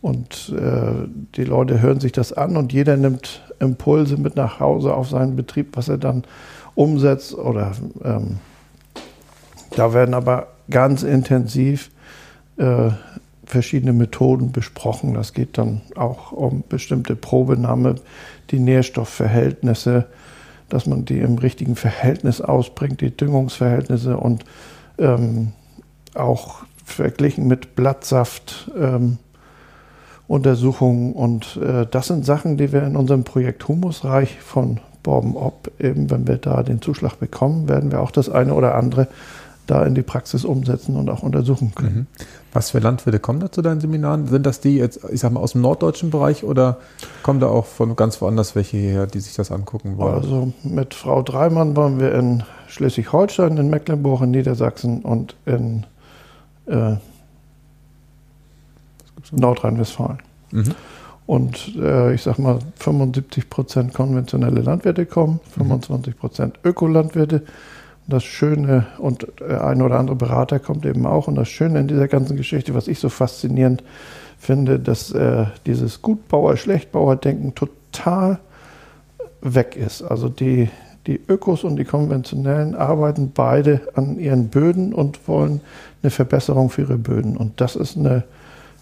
und 0.00 0.52
äh, 0.56 1.08
die 1.36 1.44
Leute 1.44 1.80
hören 1.80 2.00
sich 2.00 2.12
das 2.12 2.32
an 2.32 2.56
und 2.56 2.72
jeder 2.72 2.96
nimmt 2.96 3.42
Impulse 3.60 4.16
mit 4.16 4.36
nach 4.36 4.58
Hause 4.60 4.94
auf 4.94 5.08
seinen 5.08 5.36
Betrieb, 5.36 5.76
was 5.76 5.88
er 5.88 5.98
dann 5.98 6.24
umsetzt. 6.74 7.34
Oder 7.34 7.72
ähm, 8.04 8.38
da 9.76 9.94
werden 9.94 10.14
aber 10.14 10.48
ganz 10.70 11.02
intensiv 11.02 11.90
äh, 12.56 12.90
verschiedene 13.44 13.92
Methoden 13.92 14.52
besprochen. 14.52 15.14
Das 15.14 15.32
geht 15.32 15.58
dann 15.58 15.82
auch 15.96 16.32
um 16.32 16.64
bestimmte 16.68 17.16
Probenahme, 17.16 17.96
die 18.50 18.58
Nährstoffverhältnisse, 18.58 20.06
dass 20.68 20.86
man 20.86 21.04
die 21.04 21.18
im 21.18 21.38
richtigen 21.38 21.76
Verhältnis 21.76 22.40
ausbringt, 22.40 23.00
die 23.00 23.14
Düngungsverhältnisse 23.14 24.16
und 24.16 24.44
ähm, 24.98 25.52
auch 26.14 26.62
verglichen 26.84 27.46
mit 27.46 27.74
Blattsaft. 27.74 28.70
Ähm, 28.78 29.18
Untersuchungen 30.32 31.12
und 31.12 31.58
äh, 31.58 31.86
das 31.90 32.06
sind 32.06 32.24
Sachen, 32.24 32.56
die 32.56 32.72
wir 32.72 32.84
in 32.84 32.96
unserem 32.96 33.22
Projekt 33.22 33.68
Humusreich 33.68 34.40
von 34.40 34.80
Borben 35.02 35.36
Ob, 35.36 35.70
eben 35.78 36.10
wenn 36.10 36.26
wir 36.26 36.38
da 36.38 36.62
den 36.62 36.80
Zuschlag 36.80 37.18
bekommen, 37.18 37.68
werden 37.68 37.92
wir 37.92 38.00
auch 38.00 38.10
das 38.12 38.30
eine 38.30 38.54
oder 38.54 38.74
andere 38.76 39.08
da 39.72 39.86
in 39.86 39.94
die 39.94 40.02
Praxis 40.02 40.44
umsetzen 40.44 40.96
und 40.96 41.08
auch 41.08 41.22
untersuchen 41.22 41.74
können. 41.74 41.96
Mhm. 41.96 42.24
Was 42.52 42.70
für 42.70 42.78
Landwirte 42.78 43.18
kommen 43.18 43.40
da 43.40 43.50
zu 43.50 43.62
deinen 43.62 43.80
Seminaren? 43.80 44.26
Sind 44.26 44.44
das 44.44 44.60
die 44.60 44.76
jetzt, 44.76 45.00
ich 45.10 45.20
sag 45.20 45.32
mal, 45.32 45.40
aus 45.40 45.52
dem 45.52 45.62
norddeutschen 45.62 46.10
Bereich 46.10 46.44
oder 46.44 46.76
kommen 47.22 47.40
da 47.40 47.46
auch 47.46 47.64
von 47.64 47.96
ganz 47.96 48.20
woanders 48.20 48.54
welche 48.54 48.76
her, 48.76 49.06
die 49.06 49.20
sich 49.20 49.34
das 49.34 49.50
angucken 49.50 49.96
wollen? 49.96 50.14
Also 50.14 50.52
mit 50.62 50.92
Frau 50.92 51.22
Dreimann 51.22 51.74
waren 51.74 51.98
wir 51.98 52.14
in 52.14 52.42
Schleswig-Holstein, 52.68 53.56
in 53.56 53.70
Mecklenburg, 53.70 54.20
in 54.20 54.32
Niedersachsen 54.32 55.00
und 55.00 55.36
in 55.46 55.86
äh, 56.66 56.96
Nordrhein-Westfalen. 59.30 60.18
Mhm. 60.50 60.74
Und 61.24 61.76
äh, 61.76 62.12
ich 62.12 62.22
sag 62.22 62.38
mal, 62.38 62.58
75 62.76 63.48
Prozent 63.48 63.94
konventionelle 63.94 64.60
Landwirte 64.60 65.06
kommen, 65.06 65.40
25 65.54 66.18
Prozent 66.18 66.58
Ökolandwirte. 66.62 67.42
Das 68.08 68.24
Schöne, 68.24 68.86
und 68.98 69.26
äh, 69.40 69.54
ein 69.54 69.80
oder 69.80 69.98
andere 69.98 70.16
Berater 70.16 70.58
kommt 70.58 70.84
eben 70.86 71.06
auch. 71.06 71.28
Und 71.28 71.36
das 71.36 71.48
Schöne 71.48 71.80
in 71.80 71.88
dieser 71.88 72.08
ganzen 72.08 72.36
Geschichte, 72.36 72.74
was 72.74 72.88
ich 72.88 72.98
so 72.98 73.08
faszinierend 73.08 73.82
finde, 74.38 74.78
dass 74.78 75.12
äh, 75.12 75.46
dieses 75.66 76.02
Gutbauer, 76.02 76.56
Schlechtbauer-Denken 76.56 77.54
total 77.54 78.38
weg 79.40 79.76
ist. 79.76 80.02
Also 80.02 80.28
die, 80.28 80.68
die 81.06 81.20
Ökos 81.28 81.64
und 81.64 81.76
die 81.76 81.84
Konventionellen 81.84 82.74
arbeiten 82.74 83.32
beide 83.32 83.82
an 83.94 84.18
ihren 84.18 84.48
Böden 84.48 84.92
und 84.92 85.26
wollen 85.28 85.60
eine 86.02 86.10
Verbesserung 86.10 86.70
für 86.70 86.82
ihre 86.82 86.98
Böden. 86.98 87.36
Und 87.36 87.60
das 87.60 87.76
ist 87.76 87.96
eine 87.96 88.24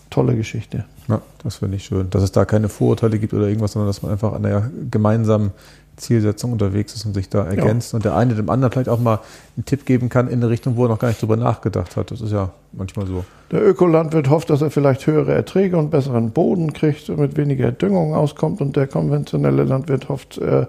tolle 0.09 0.37
Geschichte. 0.37 0.85
Ja, 1.09 1.21
das 1.43 1.57
finde 1.57 1.77
ich 1.77 1.85
schön. 1.85 2.09
Dass 2.11 2.23
es 2.23 2.33
da 2.33 2.45
keine 2.45 2.69
Vorurteile 2.69 3.19
gibt 3.19 3.35
oder 3.35 3.47
irgendwas, 3.47 3.73
sondern 3.73 3.89
dass 3.89 4.03
man 4.03 4.13
einfach 4.13 4.33
an 4.33 4.43
der 4.43 4.71
gemeinsamen 4.91 5.51
Zielsetzung 6.01 6.53
unterwegs 6.53 6.95
ist 6.95 7.05
und 7.07 7.15
sich 7.15 7.29
da 7.29 7.45
ergänzt 7.45 7.93
ja. 7.93 7.97
und 7.97 8.05
der 8.05 8.17
eine 8.17 8.35
dem 8.35 8.51
anderen 8.51 8.73
vielleicht 8.73 8.89
auch 8.89 8.99
mal 8.99 9.21
einen 9.57 9.65
Tipp 9.65 9.87
geben 9.87 10.09
kann 10.09 10.29
in 10.29 10.41
eine 10.41 10.51
Richtung, 10.51 10.77
wo 10.77 10.85
er 10.85 10.89
noch 10.89 10.99
gar 10.99 11.09
nicht 11.09 11.23
drüber 11.23 11.37
nachgedacht 11.37 11.97
hat. 11.97 12.11
Das 12.11 12.21
ist 12.21 12.33
ja 12.33 12.51
manchmal 12.73 13.07
so. 13.07 13.25
Der 13.51 13.67
Ökolandwirt 13.67 14.31
hofft, 14.31 14.51
dass 14.51 14.63
er 14.63 14.71
vielleicht 14.71 15.07
höhere 15.07 15.33
Erträge 15.33 15.77
und 15.77 15.91
besseren 15.91 16.31
Boden 16.31 16.73
kriegt 16.73 17.09
und 17.11 17.19
mit 17.19 17.37
weniger 17.37 17.73
Düngung 17.73 18.15
auskommt 18.15 18.61
und 18.61 18.77
der 18.77 18.87
konventionelle 18.87 19.65
Landwirt 19.65 20.09
hofft, 20.09 20.39
äh, 20.39 20.67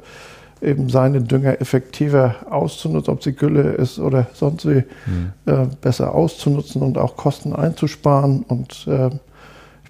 eben 0.62 0.90
seine 0.90 1.22
Dünger 1.22 1.60
effektiver 1.60 2.36
auszunutzen, 2.50 3.14
ob 3.14 3.24
sie 3.24 3.34
Gülle 3.34 3.72
ist 3.74 3.98
oder 3.98 4.28
sonst 4.34 4.68
wie, 4.68 4.84
hm. 5.06 5.32
äh, 5.48 5.66
besser 5.82 6.14
auszunutzen 6.14 6.84
und 6.84 7.00
auch 7.00 7.18
Kosten 7.18 7.54
einzusparen 7.54 8.44
und 8.44 8.88
äh, 8.88 9.10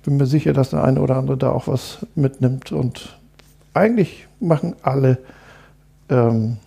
ich 0.01 0.06
bin 0.06 0.17
mir 0.17 0.25
sicher, 0.25 0.51
dass 0.51 0.71
der 0.71 0.84
eine 0.84 0.99
oder 0.99 1.15
andere 1.15 1.38
da 1.38 1.51
auch 1.51 1.67
was 1.67 1.99
mitnimmt. 2.15 2.71
Und 2.71 3.19
eigentlich 3.73 4.27
machen 4.39 4.75
alle, 4.81 5.17
ähm, 6.10 6.57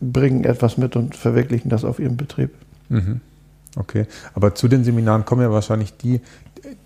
bringen 0.00 0.44
etwas 0.44 0.78
mit 0.78 0.96
und 0.96 1.16
verwirklichen 1.16 1.68
das 1.68 1.84
auf 1.84 1.98
ihrem 1.98 2.16
Betrieb. 2.16 2.50
Mhm. 2.88 3.20
Okay, 3.76 4.06
aber 4.34 4.54
zu 4.54 4.66
den 4.66 4.82
Seminaren 4.82 5.24
kommen 5.24 5.42
ja 5.42 5.52
wahrscheinlich 5.52 5.96
die, 5.96 6.20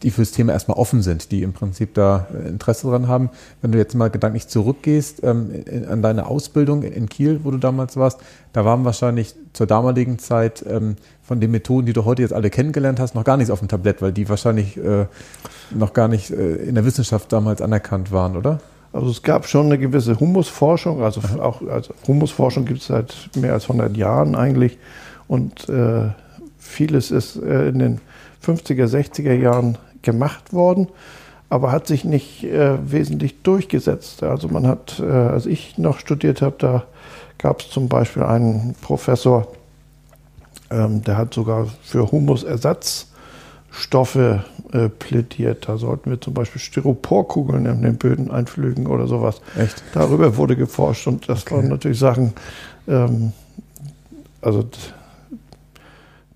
die 0.02 0.10
fürs 0.10 0.32
Thema 0.32 0.52
erstmal 0.52 0.76
offen 0.76 1.00
sind, 1.00 1.30
die 1.30 1.42
im 1.42 1.54
Prinzip 1.54 1.94
da 1.94 2.26
äh, 2.34 2.48
Interesse 2.48 2.88
dran 2.88 3.08
haben. 3.08 3.30
Wenn 3.62 3.72
du 3.72 3.78
jetzt 3.78 3.94
mal 3.94 4.10
gedanklich 4.10 4.48
zurückgehst 4.48 5.22
ähm, 5.22 5.64
an 5.88 6.02
deine 6.02 6.26
Ausbildung 6.26 6.82
in 6.82 7.08
Kiel, 7.08 7.40
wo 7.42 7.50
du 7.50 7.58
damals 7.58 7.96
warst, 7.96 8.20
da 8.52 8.66
waren 8.66 8.84
wahrscheinlich 8.84 9.34
zur 9.54 9.66
damaligen 9.66 10.18
Zeit 10.18 10.62
ähm, 10.68 10.96
von 11.24 11.40
den 11.40 11.50
Methoden, 11.50 11.87
die 11.87 11.92
du 11.92 12.04
heute 12.04 12.22
jetzt 12.22 12.32
alle 12.32 12.50
kennengelernt 12.50 13.00
hast, 13.00 13.14
noch 13.14 13.24
gar 13.24 13.37
nichts 13.37 13.50
auf 13.50 13.58
dem 13.58 13.68
Tablett, 13.68 14.02
weil 14.02 14.12
die 14.12 14.28
wahrscheinlich 14.28 14.76
äh, 14.76 15.06
noch 15.70 15.94
gar 15.94 16.08
nicht 16.08 16.30
äh, 16.30 16.56
in 16.56 16.74
der 16.74 16.84
Wissenschaft 16.84 17.32
damals 17.32 17.62
anerkannt 17.62 18.12
waren, 18.12 18.37
oder? 18.37 18.60
Also 18.92 19.10
es 19.10 19.22
gab 19.22 19.48
schon 19.48 19.66
eine 19.66 19.78
gewisse 19.78 20.20
Humusforschung, 20.20 21.02
also 21.02 21.20
auch 21.40 21.62
also 21.68 21.94
Humusforschung 22.06 22.64
gibt 22.64 22.80
es 22.80 22.87
seit 22.87 23.14
mehr 23.34 23.54
als 23.54 23.64
100 23.64 23.96
Jahren 23.96 24.37
eigentlich 24.37 24.78
und 25.26 25.68
äh, 25.68 26.10
vieles 26.58 27.10
ist 27.10 27.37
äh, 27.37 27.68
in 27.68 27.78
den 27.80 28.00
50er, 28.46 28.87
60er 28.87 29.32
Jahren 29.32 29.78
gemacht 30.02 30.52
worden, 30.52 30.88
aber 31.48 31.72
hat 31.72 31.87
sich 31.87 32.04
nicht 32.04 32.44
äh, 32.44 32.76
wesentlich 32.88 33.42
durchgesetzt. 33.42 34.22
Also 34.22 34.48
man 34.48 34.66
hat, 34.66 35.00
äh, 35.00 35.10
als 35.10 35.46
ich 35.46 35.78
noch 35.78 35.98
studiert 35.98 36.42
habe, 36.42 36.56
da 36.58 36.84
gab 37.38 37.60
es 37.60 37.70
zum 37.70 37.88
Beispiel 37.88 38.22
einen 38.22 38.76
Professor, 38.80 39.48
ähm, 40.70 41.03
der 41.03 41.16
hat 41.16 41.35
sogar 41.35 41.66
für 41.83 42.11
Humusersatzstoffe 42.11 44.16
äh, 44.16 44.88
plädiert. 44.98 45.68
Da 45.68 45.77
sollten 45.77 46.11
wir 46.11 46.20
zum 46.20 46.35
Beispiel 46.35 46.61
Styroporkugeln 46.61 47.66
in 47.66 47.83
den 47.83 47.96
Böden 47.96 48.31
einpflügen 48.31 48.87
oder 48.87 49.07
sowas. 49.07 49.40
Echt? 49.57 49.83
Darüber 49.92 50.37
wurde 50.37 50.57
geforscht 50.57 51.07
und 51.07 51.29
das 51.29 51.42
okay. 51.42 51.57
waren 51.57 51.68
natürlich 51.68 51.98
Sachen, 51.98 52.33
ähm, 52.88 53.33
also 54.40 54.64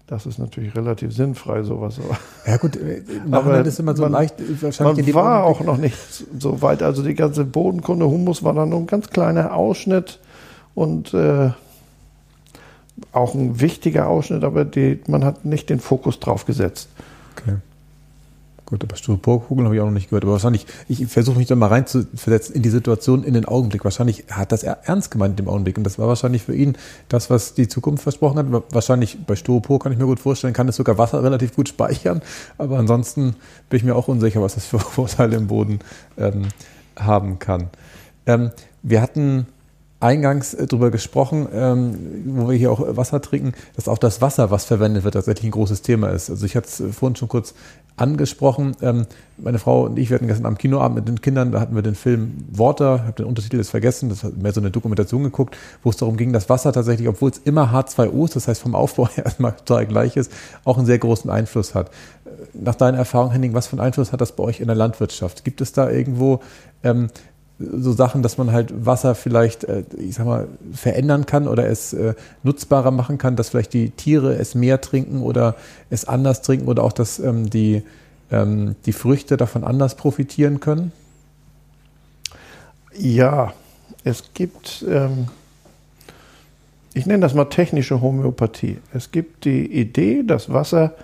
das 0.09 0.25
ist 0.25 0.38
natürlich 0.38 0.75
relativ 0.75 1.14
sinnfrei, 1.14 1.62
sowas. 1.62 2.01
Ja 2.47 2.57
gut, 2.57 2.77
äh, 2.77 3.03
aber 3.31 3.61
ist 3.61 3.79
immer 3.79 3.95
so 3.95 4.05
man, 4.05 4.12
leicht. 4.12 4.37
Wahrscheinlich 4.62 5.07
man 5.07 5.14
war 5.14 5.45
auch 5.45 5.61
noch 5.61 5.77
nicht 5.77 5.99
so 6.38 6.62
weit. 6.62 6.83
Also 6.83 7.03
die 7.03 7.14
ganze 7.14 7.45
Bodenkunde, 7.45 8.07
Humus 8.07 8.43
war 8.43 8.55
dann 8.55 8.71
nur 8.71 8.79
ein 8.79 8.87
ganz 8.87 9.11
kleiner 9.11 9.55
Ausschnitt 9.55 10.19
und 10.75 11.12
äh, 11.12 11.51
auch 13.13 13.35
ein 13.35 13.61
wichtiger 13.61 14.09
Ausschnitt, 14.09 14.45
aber 14.45 14.65
die, 14.65 15.01
man 15.09 15.25
hat 15.25 15.45
nicht 15.45 15.71
den 15.71 15.81
Fokus 15.81 16.21
drauf 16.21 16.45
gesetzt. 16.45 16.89
Okay. 17.37 17.57
Gut, 18.69 18.85
aber 18.85 18.97
Styroporkugeln 18.97 19.65
habe 19.65 19.77
ich 19.77 19.81
auch 19.81 19.87
noch 19.87 19.93
nicht 19.93 20.11
gehört. 20.11 20.25
Aber 20.25 20.33
wahrscheinlich, 20.33 20.67
ich 20.89 21.07
versuche 21.07 21.39
mich 21.39 21.47
da 21.47 21.57
mal 21.57 21.69
reinzuversetzen 21.69 22.55
in 22.55 22.61
die 22.61 22.69
Situation, 22.69 23.25
in 23.25 23.33
den 23.33 23.47
Augenblick. 23.47 23.83
Wahrscheinlich 23.83 24.25
hat 24.31 24.53
das 24.53 24.63
er 24.63 24.81
ernst 24.85 25.11
gemeint 25.11 25.41
in 25.41 25.47
dem 25.47 25.49
Augenblick. 25.49 25.79
Und 25.79 25.85
das 25.85 25.99
war 25.99 26.07
wahrscheinlich 26.07 26.43
für 26.43 26.55
ihn 26.55 26.77
das, 27.09 27.31
was 27.31 27.55
die 27.55 27.67
Zukunft 27.67 28.03
versprochen 28.03 28.37
hat. 28.37 28.63
Wahrscheinlich 28.75 29.17
bei 29.27 29.37
Styropor 29.37 29.79
kann 29.79 29.93
ich 29.93 29.99
mir 29.99 30.05
gut 30.05 30.21
vorstellen, 30.21 30.53
kann 30.53 30.69
es 30.69 30.77
sogar 30.77 30.99
Wasser 30.99 31.23
relativ 31.23 31.57
gut 31.57 31.71
speichern. 31.71 32.21
Aber 32.59 32.79
ansonsten 32.79 33.37
bin 33.71 33.79
ich 33.79 33.85
mir 33.85 33.97
auch 33.97 34.07
unsicher, 34.07 34.43
was 34.43 34.57
das 34.57 34.67
für 34.67 34.79
Vorteile 34.79 35.37
im 35.37 35.47
Boden 35.47 35.79
ähm, 36.19 36.49
haben 36.95 37.39
kann. 37.39 37.71
Ähm, 38.27 38.51
wir 38.83 39.01
hatten 39.01 39.47
eingangs 40.01 40.55
äh, 40.55 40.67
darüber 40.67 40.91
gesprochen, 40.91 41.49
ähm, 41.53 42.25
wo 42.27 42.49
wir 42.49 42.57
hier 42.57 42.71
auch 42.71 42.97
Wasser 42.97 43.21
trinken, 43.21 43.53
dass 43.77 43.89
auch 43.89 43.99
das 43.99 44.21
Wasser, 44.21 44.51
was 44.51 44.65
verwendet 44.65 45.05
wird, 45.05 45.15
tatsächlich 45.15 45.45
ein 45.47 45.51
großes 45.51 45.83
Thema 45.83 46.09
ist. 46.09 46.31
Also 46.31 46.47
ich 46.47 46.57
hatte 46.57 46.69
es 46.69 46.97
vorhin 46.97 47.17
schon 47.17 47.29
kurz 47.29 47.55
angesprochen. 47.97 48.77
Ähm, 48.81 49.07
meine 49.39 49.59
Frau 49.59 49.87
und 49.87 49.99
ich, 49.99 50.11
wir 50.11 50.17
hatten 50.17 50.29
gestern 50.29 50.47
am 50.47 50.57
Kinoabend 50.57 50.97
mit 50.97 51.09
den 51.09 51.21
Kindern, 51.21 51.51
da 51.51 51.61
hatten 51.61 51.75
wir 51.75 51.83
den 51.83 51.97
Film 51.97 52.45
Water, 52.51 53.05
habe 53.05 53.13
den 53.13 53.27
Untertitel 53.27 53.57
jetzt 53.57 53.71
vergessen, 53.71 54.09
das 54.09 54.23
hat 54.23 54.37
mehr 54.37 54.53
so 54.53 54.61
eine 54.61 54.71
Dokumentation 54.71 55.25
geguckt, 55.25 55.57
wo 55.83 55.91
es 55.91 55.97
darum 55.97 56.17
ging, 56.17 56.33
dass 56.33 56.49
Wasser 56.49 56.73
tatsächlich, 56.73 57.09
obwohl 57.09 57.31
es 57.31 57.39
immer 57.39 57.73
H2O 57.73 58.25
ist, 58.25 58.37
das 58.37 58.47
heißt 58.47 58.63
vom 58.63 58.77
Aufbau 58.77 59.09
her 59.15 59.25
erstmal 59.25 59.53
total 59.53 59.87
gleich 59.87 60.17
ist, 60.17 60.33
auch 60.65 60.77
einen 60.79 60.87
sehr 60.87 60.99
großen 60.99 61.31
Einfluss 61.31 61.75
hat. 61.75 61.91
Nach 62.55 62.77
deiner 62.77 62.99
Erfahrung, 62.99 63.33
Henning, 63.33 63.55
was 63.55 63.67
für 63.67 63.73
einen 63.73 63.87
Einfluss 63.87 64.13
hat 64.13 64.21
das 64.21 64.33
bei 64.33 64.45
euch 64.45 64.61
in 64.61 64.67
der 64.67 64.77
Landwirtschaft? 64.77 65.45
Gibt 65.45 65.61
es 65.61 65.73
da 65.73 65.91
irgendwo 65.91 66.41
ähm, 66.85 67.09
so 67.59 67.92
Sachen, 67.92 68.23
dass 68.23 68.38
man 68.38 68.53
halt 68.53 68.87
Wasser 68.87 69.14
vielleicht, 69.14 69.64
äh, 69.64 69.85
ich 69.97 70.14
sag 70.14 70.27
mal, 70.27 70.49
verändern 70.73 71.27
kann 71.27 71.49
oder 71.49 71.68
es 71.68 71.92
äh, 71.92 72.14
nutzbarer 72.42 72.90
machen 72.90 73.18
kann, 73.18 73.37
dass 73.37 73.49
vielleicht 73.51 73.73
die 73.73 73.90
Tiere 73.90 74.35
es 74.35 74.55
mehr 74.55 74.81
trinken 74.81 75.23
oder 75.23 75.57
es 75.90 76.05
anders 76.05 76.42
trinken 76.42 76.68
oder 76.68 76.85
auch, 76.85 76.92
dass 76.92 77.18
ähm, 77.18 77.51
die, 77.51 77.83
ähm, 78.31 78.77
die 78.87 78.92
Früchte 78.92 79.37
davon 79.37 79.64
anders 79.64 79.97
profitieren 79.97 80.61
können? 80.61 80.92
Ja, 82.97 83.53
es 84.05 84.23
gibt, 84.35 84.85
ähm, 84.88 85.27
ich 86.94 87.07
nenne 87.07 87.21
das 87.21 87.35
mal 87.35 87.47
technische 87.47 88.01
Homöopathie. 88.01 88.79
Es 88.94 89.11
gibt 89.11 89.44
die 89.44 89.66
Idee, 89.66 90.23
dass 90.23 90.53
Wasser 90.53 90.94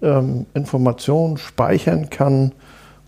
Informationen 0.00 1.38
speichern 1.38 2.08
kann, 2.08 2.52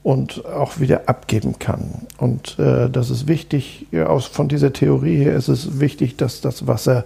und 0.02 0.44
auch 0.46 0.80
wieder 0.80 1.08
abgeben 1.08 1.58
kann. 1.58 2.06
Und 2.16 2.58
äh, 2.58 2.88
das 2.88 3.10
ist 3.10 3.28
wichtig, 3.28 3.86
ja, 3.90 4.06
aus, 4.06 4.26
von 4.26 4.48
dieser 4.48 4.72
Theorie 4.72 5.16
her 5.18 5.34
ist 5.34 5.48
es 5.48 5.78
wichtig, 5.78 6.16
dass 6.16 6.40
das 6.40 6.66
Wasser 6.66 7.04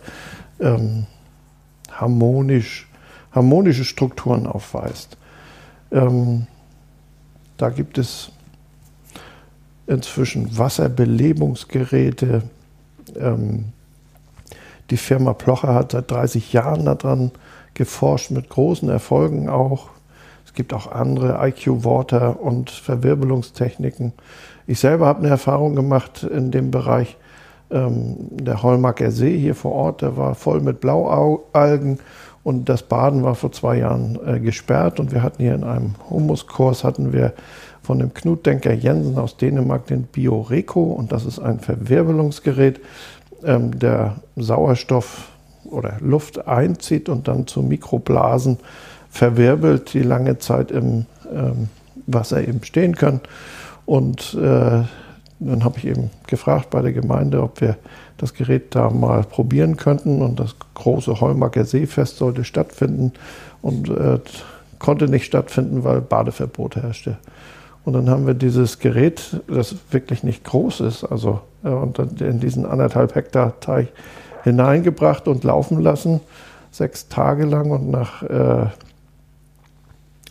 ähm, 0.61 1.07
harmonisch, 1.91 2.89
harmonische 3.33 3.85
Strukturen 3.85 4.47
aufweist. 4.47 5.17
Ähm, 5.91 6.47
da 7.57 7.71
gibt 7.71 7.99
es 7.99 8.31
inzwischen 9.87 10.57
Wasserbelebungsgeräte. 10.57 12.43
Ähm, 13.17 13.67
die 14.91 14.97
Firma 14.97 15.33
Plocher 15.35 15.75
hat 15.75 15.93
seit 15.93 16.11
30 16.11 16.53
Jahren 16.53 16.85
daran 16.85 17.33
geforscht, 17.75 18.31
mit 18.31 18.49
großen 18.49 18.89
Erfolgen 18.89 19.49
auch. 19.49 19.91
Es 20.55 20.57
gibt 20.57 20.73
auch 20.73 20.93
andere 20.93 21.45
IQ-Water 21.49 22.41
und 22.41 22.71
Verwirbelungstechniken. 22.71 24.13
Ich 24.69 24.79
selber 24.79 25.07
habe 25.07 25.19
eine 25.19 25.31
Erfahrung 25.31 25.75
gemacht 25.75 26.23
in 26.23 26.53
dem 26.53 26.71
Bereich. 26.71 27.17
Ähm, 27.73 28.15
der 28.31 28.63
Holmacker 28.63 29.11
See 29.11 29.37
hier 29.37 29.57
vor 29.57 29.73
Ort, 29.73 30.03
der 30.03 30.17
war 30.17 30.37
voll 30.37 30.61
mit 30.61 30.79
Blaualgen 30.79 31.99
und 32.45 32.69
das 32.69 32.85
Baden 32.85 33.25
war 33.25 33.35
vor 33.35 33.51
zwei 33.51 33.79
Jahren 33.79 34.17
äh, 34.25 34.39
gesperrt 34.39 35.01
und 35.01 35.11
wir 35.11 35.25
hatten 35.25 35.43
hier 35.43 35.57
in 35.57 35.65
einem 35.65 35.97
Humuskurs 36.09 36.85
hatten 36.85 37.13
wir 37.13 37.33
von 37.83 37.99
dem 37.99 38.15
Knutdenker 38.15 38.75
Jensen 38.75 39.19
aus 39.19 39.37
Dänemark 39.37 39.89
den 39.89 40.05
Bioreco 40.05 40.85
und 40.85 41.11
das 41.11 41.27
ist 41.27 41.41
ein 41.41 41.59
Verwirbelungsgerät, 41.59 42.81
ähm, 43.43 43.77
der 43.77 44.19
Sauerstoff 44.37 45.31
oder 45.65 45.97
Luft 45.99 46.47
einzieht 46.47 47.09
und 47.09 47.27
dann 47.27 47.49
zu 47.49 47.61
Mikroblasen 47.61 48.59
verwirbelt, 49.15 49.95
die 49.95 50.03
lange 50.03 50.39
Zeit 50.39 50.73
im 50.73 51.07
ähm, 51.33 51.69
Wasser 52.07 52.47
eben 52.47 52.65
stehen 52.65 52.97
können. 52.97 53.21
Und 53.87 54.35
äh, 54.35 54.83
dann 55.39 55.65
habe 55.65 55.79
ich 55.79 55.87
eben 55.87 56.11
gefragt 56.27 56.71
bei 56.71 56.83
der 56.83 56.93
Gemeinde, 56.93 57.41
ob 57.41 57.61
wir 57.61 57.77
das 58.19 58.35
Gerät 58.35 58.75
da 58.75 58.91
mal 58.91 59.23
probieren 59.23 59.77
könnten. 59.77 60.21
Und 60.21 60.41
das 60.41 60.57
große 60.75 61.21
Heumarker 61.21 61.65
Seefest 61.65 62.17
sollte 62.17 62.43
stattfinden. 62.43 63.13
Und 63.63 63.89
äh, 63.89 64.19
konnte 64.81 65.07
nicht 65.07 65.27
stattfinden, 65.27 65.85
weil 65.85 66.01
Badeverbot 66.01 66.75
herrschte. 66.75 67.17
Und 67.85 67.93
dann 67.93 68.11
haben 68.11 68.27
wir 68.27 68.35
dieses 68.35 68.81
Gerät, 68.81 69.41
das 69.47 69.77
wirklich 69.93 70.25
nicht 70.25 70.43
groß 70.43 70.81
ist, 70.81 71.05
also 71.05 71.41
äh, 71.63 71.69
und 71.69 72.01
in 72.21 72.41
diesen 72.41 72.67
anderthalb 72.67 73.15
Hektar 73.15 73.61
Teich 73.61 73.89
hineingebracht 74.43 75.29
und 75.29 75.45
laufen 75.45 75.81
lassen, 75.81 76.21
sechs 76.73 77.09
Tage 77.09 77.45
lang. 77.45 77.71
Und 77.71 77.91
nach 77.91 78.23
äh, 78.25 78.67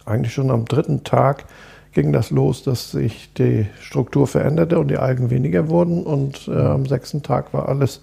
eigentlich 0.05 0.33
schon 0.33 0.51
am 0.51 0.65
dritten 0.65 1.03
Tag 1.03 1.45
ging 1.93 2.11
das 2.11 2.31
los, 2.31 2.63
dass 2.63 2.91
sich 2.91 3.33
die 3.33 3.67
Struktur 3.79 4.27
veränderte 4.27 4.79
und 4.79 4.87
die 4.89 4.97
Algen 4.97 5.29
weniger 5.29 5.69
wurden. 5.69 6.03
Und 6.03 6.47
äh, 6.47 6.57
am 6.57 6.85
sechsten 6.85 7.23
Tag 7.23 7.53
war 7.53 7.69
alles 7.69 8.01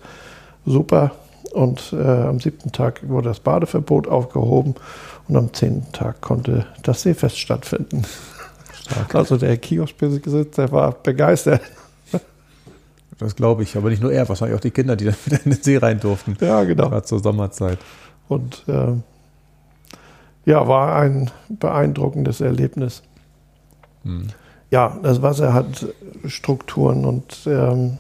super. 0.65 1.13
Und 1.53 1.93
äh, 1.93 2.03
am 2.03 2.39
siebten 2.39 2.71
Tag 2.71 3.09
wurde 3.09 3.29
das 3.29 3.41
Badeverbot 3.41 4.07
aufgehoben 4.07 4.77
und 5.27 5.37
am 5.37 5.53
zehnten 5.53 5.91
Tag 5.93 6.21
konnte 6.21 6.67
das 6.85 7.03
Seefest 7.03 7.39
stattfinden. 7.39 8.05
Stark. 8.73 9.15
Also 9.17 9.37
der 9.37 9.57
Kioskbesitzer 9.57 10.71
war 10.71 10.93
begeistert. 10.93 11.63
Das 13.19 13.37
glaube 13.37 13.65
ich, 13.65 13.77
aber 13.77 13.91
nicht 13.91 14.01
nur 14.01 14.13
er, 14.13 14.29
wahrscheinlich 14.29 14.57
auch 14.57 14.63
die 14.63 14.71
Kinder, 14.71 14.97
die 14.97 15.05
dann 15.05 15.17
wieder 15.27 15.45
in 15.45 15.51
den 15.51 15.63
See 15.63 15.77
rein 15.77 16.01
durften. 16.01 16.39
Ja, 16.41 16.65
genau. 16.65 16.89
Gerade 16.89 17.05
zur 17.05 17.21
Sommerzeit. 17.21 17.79
Und 18.29 18.65
äh, 18.67 18.93
ja, 20.51 20.67
war 20.67 20.97
ein 20.97 21.31
beeindruckendes 21.49 22.41
Erlebnis. 22.41 23.03
Hm. 24.03 24.29
Ja, 24.71 24.99
das 25.03 25.23
Wasser 25.23 25.55
hat 25.55 25.87
Strukturen 26.27 27.05
und 27.05 27.39
ähm, 27.47 27.99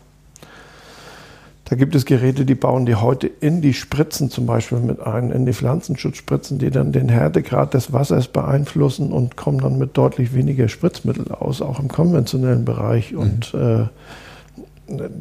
da 1.67 1.77
gibt 1.77 1.95
es 1.95 2.05
Geräte, 2.05 2.45
die 2.45 2.57
bauen 2.57 2.87
die 2.87 2.97
heute 2.97 3.29
in 3.29 3.61
die 3.61 3.75
Spritzen 3.75 4.31
zum 4.31 4.47
Beispiel 4.47 4.79
mit 4.79 5.01
ein, 5.01 5.31
in 5.31 5.47
die 5.47 5.53
Pflanzenschutzspritzen, 5.53 6.59
die 6.59 6.71
dann 6.71 6.91
den 6.91 7.09
Härtegrad 7.09 7.75
des 7.75 7.93
Wassers 7.93 8.27
beeinflussen 8.27 9.13
und 9.13 9.37
kommen 9.37 9.59
dann 9.59 9.79
mit 9.79 9.97
deutlich 9.97 10.35
weniger 10.35 10.69
Spritzmittel 10.69 11.31
aus, 11.31 11.63
auch 11.63 11.79
im 11.79 11.87
konventionellen 11.87 12.65
Bereich. 12.65 13.13
Mhm. 13.13 13.19
Und 13.19 13.55
äh, 13.55 13.87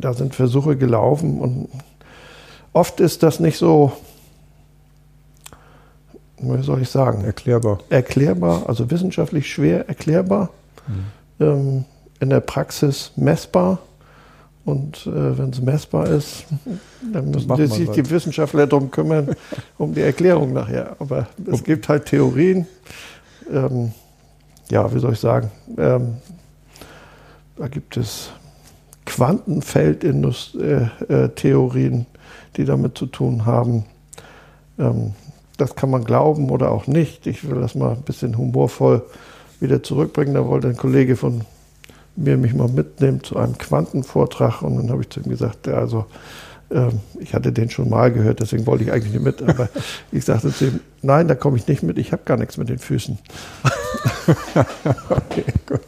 da 0.01 0.13
sind 0.13 0.33
Versuche 0.33 0.75
gelaufen 0.77 1.39
und 1.39 1.69
oft 2.73 2.99
ist 2.99 3.21
das 3.21 3.39
nicht 3.39 3.57
so, 3.57 3.91
wie 6.41 6.63
soll 6.63 6.81
ich 6.81 6.89
sagen? 6.89 7.23
Erklärbar. 7.23 7.79
Erklärbar, 7.89 8.63
also 8.67 8.89
wissenschaftlich 8.89 9.51
schwer 9.51 9.87
erklärbar, 9.87 10.49
mhm. 10.87 11.45
ähm, 11.45 11.85
in 12.19 12.29
der 12.29 12.41
Praxis 12.41 13.11
messbar 13.15 13.79
und 14.65 15.07
äh, 15.07 15.37
wenn 15.37 15.49
es 15.49 15.61
messbar 15.61 16.07
ist, 16.07 16.45
dann 17.13 17.31
müssen 17.31 17.67
sich 17.67 17.87
halt. 17.87 17.97
die 17.97 18.09
Wissenschaftler 18.09 18.67
darum 18.67 18.91
kümmern, 18.91 19.35
um 19.77 19.93
die 19.93 20.01
Erklärung 20.01 20.51
nachher. 20.53 20.95
Aber 20.99 21.27
es 21.51 21.63
gibt 21.63 21.89
halt 21.89 22.05
Theorien. 22.05 22.67
Ähm, 23.51 23.91
ja, 24.69 24.93
wie 24.93 24.99
soll 24.99 25.13
ich 25.13 25.19
sagen? 25.19 25.49
Ähm, 25.77 26.17
da 27.57 27.67
gibt 27.67 27.97
es 27.97 28.29
Quantenfeldtheorien, 29.05 32.05
die 32.55 32.65
damit 32.65 32.95
zu 32.97 33.07
tun 33.07 33.47
haben. 33.47 33.85
Ähm, 34.77 35.15
das 35.59 35.75
kann 35.75 35.89
man 35.89 36.03
glauben 36.03 36.49
oder 36.49 36.71
auch 36.71 36.87
nicht. 36.87 37.27
Ich 37.27 37.49
will 37.49 37.59
das 37.59 37.75
mal 37.75 37.91
ein 37.91 38.01
bisschen 38.01 38.37
humorvoll 38.37 39.03
wieder 39.59 39.83
zurückbringen. 39.83 40.33
Da 40.33 40.45
wollte 40.47 40.69
ein 40.69 40.77
Kollege 40.77 41.15
von 41.15 41.41
mir 42.15 42.37
mich 42.37 42.53
mal 42.53 42.67
mitnehmen 42.67 43.23
zu 43.23 43.37
einem 43.37 43.57
Quantenvortrag 43.57 44.61
und 44.61 44.77
dann 44.77 44.89
habe 44.89 45.01
ich 45.01 45.09
zu 45.09 45.21
ihm 45.21 45.29
gesagt, 45.29 45.67
ja, 45.67 45.75
also 45.75 46.05
ähm, 46.71 46.99
ich 47.19 47.33
hatte 47.33 47.51
den 47.51 47.69
schon 47.69 47.89
mal 47.89 48.11
gehört, 48.11 48.41
deswegen 48.41 48.65
wollte 48.65 48.83
ich 48.83 48.91
eigentlich 48.91 49.13
nicht 49.13 49.23
mit, 49.23 49.41
aber 49.41 49.69
ich 50.11 50.25
sagte 50.25 50.53
zu 50.53 50.65
ihm, 50.65 50.79
nein, 51.01 51.27
da 51.27 51.35
komme 51.35 51.57
ich 51.57 51.67
nicht 51.67 51.81
mit, 51.81 51.97
ich 51.97 52.11
habe 52.11 52.23
gar 52.25 52.37
nichts 52.37 52.57
mit 52.57 52.69
den 52.69 52.79
Füßen. 52.79 53.17
okay, 55.09 55.45
gut. 55.65 55.81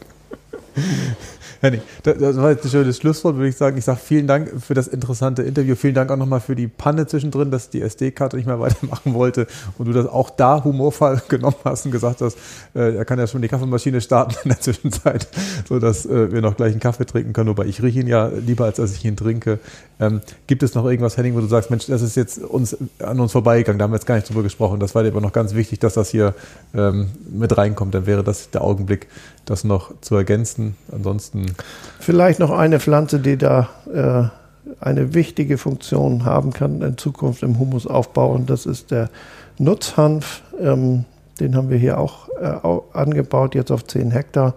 Henning, 1.62 1.80
das 2.02 2.36
war 2.38 2.50
jetzt 2.50 2.64
ein 2.64 2.70
schönes 2.70 2.96
Schlusswort, 2.96 3.36
würde 3.36 3.48
ich 3.48 3.56
sagen. 3.56 3.78
Ich 3.78 3.84
sage 3.84 4.00
vielen 4.02 4.26
Dank 4.26 4.50
für 4.60 4.74
das 4.74 4.88
interessante 4.88 5.42
Interview. 5.42 5.76
Vielen 5.76 5.94
Dank 5.94 6.10
auch 6.10 6.16
nochmal 6.16 6.40
für 6.40 6.56
die 6.56 6.66
Panne 6.66 7.06
zwischendrin, 7.06 7.52
dass 7.52 7.70
die 7.70 7.82
SD-Karte 7.82 8.36
nicht 8.36 8.46
mehr 8.46 8.58
weitermachen 8.60 9.14
wollte 9.14 9.46
und 9.78 9.86
du 9.86 9.92
das 9.92 10.08
auch 10.08 10.30
da 10.30 10.64
humorvoll 10.64 11.22
genommen 11.28 11.54
hast 11.64 11.86
und 11.86 11.92
gesagt 11.92 12.20
hast, 12.20 12.36
äh, 12.74 12.96
er 12.96 13.04
kann 13.04 13.20
ja 13.20 13.28
schon 13.28 13.42
die 13.42 13.48
Kaffeemaschine 13.48 14.00
starten 14.00 14.34
in 14.42 14.48
der 14.48 14.60
Zwischenzeit, 14.60 15.28
sodass 15.68 16.04
äh, 16.04 16.32
wir 16.32 16.40
noch 16.40 16.56
gleich 16.56 16.72
einen 16.72 16.80
Kaffee 16.80 17.06
trinken 17.06 17.32
können. 17.32 17.50
Wobei 17.50 17.66
ich 17.66 17.80
rieche 17.80 18.00
ihn 18.00 18.08
ja 18.08 18.26
lieber, 18.26 18.64
als 18.64 18.78
dass 18.78 18.92
ich 18.92 19.04
ihn 19.04 19.14
trinke. 19.14 19.60
Ähm, 20.00 20.20
gibt 20.48 20.64
es 20.64 20.74
noch 20.74 20.84
irgendwas, 20.84 21.16
Henning, 21.16 21.36
wo 21.36 21.40
du 21.40 21.46
sagst, 21.46 21.70
Mensch, 21.70 21.86
das 21.86 22.02
ist 22.02 22.16
jetzt 22.16 22.38
uns, 22.38 22.76
an 22.98 23.20
uns 23.20 23.30
vorbeigegangen, 23.30 23.78
da 23.78 23.84
haben 23.84 23.92
wir 23.92 23.98
jetzt 23.98 24.06
gar 24.06 24.16
nicht 24.16 24.28
drüber 24.28 24.42
gesprochen. 24.42 24.80
Das 24.80 24.96
war 24.96 25.04
dir 25.04 25.10
aber 25.10 25.20
noch 25.20 25.32
ganz 25.32 25.54
wichtig, 25.54 25.78
dass 25.78 25.94
das 25.94 26.10
hier 26.10 26.34
ähm, 26.74 27.10
mit 27.32 27.56
reinkommt. 27.56 27.94
Dann 27.94 28.04
wäre 28.06 28.24
das 28.24 28.50
der 28.50 28.64
Augenblick, 28.64 29.06
das 29.44 29.64
noch 29.64 29.92
zu 30.00 30.16
ergänzen. 30.16 30.76
Ansonsten. 30.90 31.46
Vielleicht 31.98 32.38
noch 32.38 32.50
eine 32.50 32.80
Pflanze, 32.80 33.18
die 33.18 33.36
da 33.36 33.68
äh, 33.92 34.24
eine 34.80 35.14
wichtige 35.14 35.58
Funktion 35.58 36.24
haben 36.24 36.52
kann 36.52 36.82
in 36.82 36.98
Zukunft 36.98 37.42
im 37.42 37.58
Humusaufbau 37.58 38.32
und 38.32 38.50
das 38.50 38.66
ist 38.66 38.90
der 38.90 39.10
Nutzhanf. 39.58 40.42
Ähm, 40.60 41.04
den 41.40 41.56
haben 41.56 41.70
wir 41.70 41.78
hier 41.78 41.98
auch 41.98 42.28
äh, 42.40 42.96
angebaut, 42.96 43.54
jetzt 43.54 43.70
auf 43.70 43.84
10 43.86 44.10
Hektar. 44.10 44.54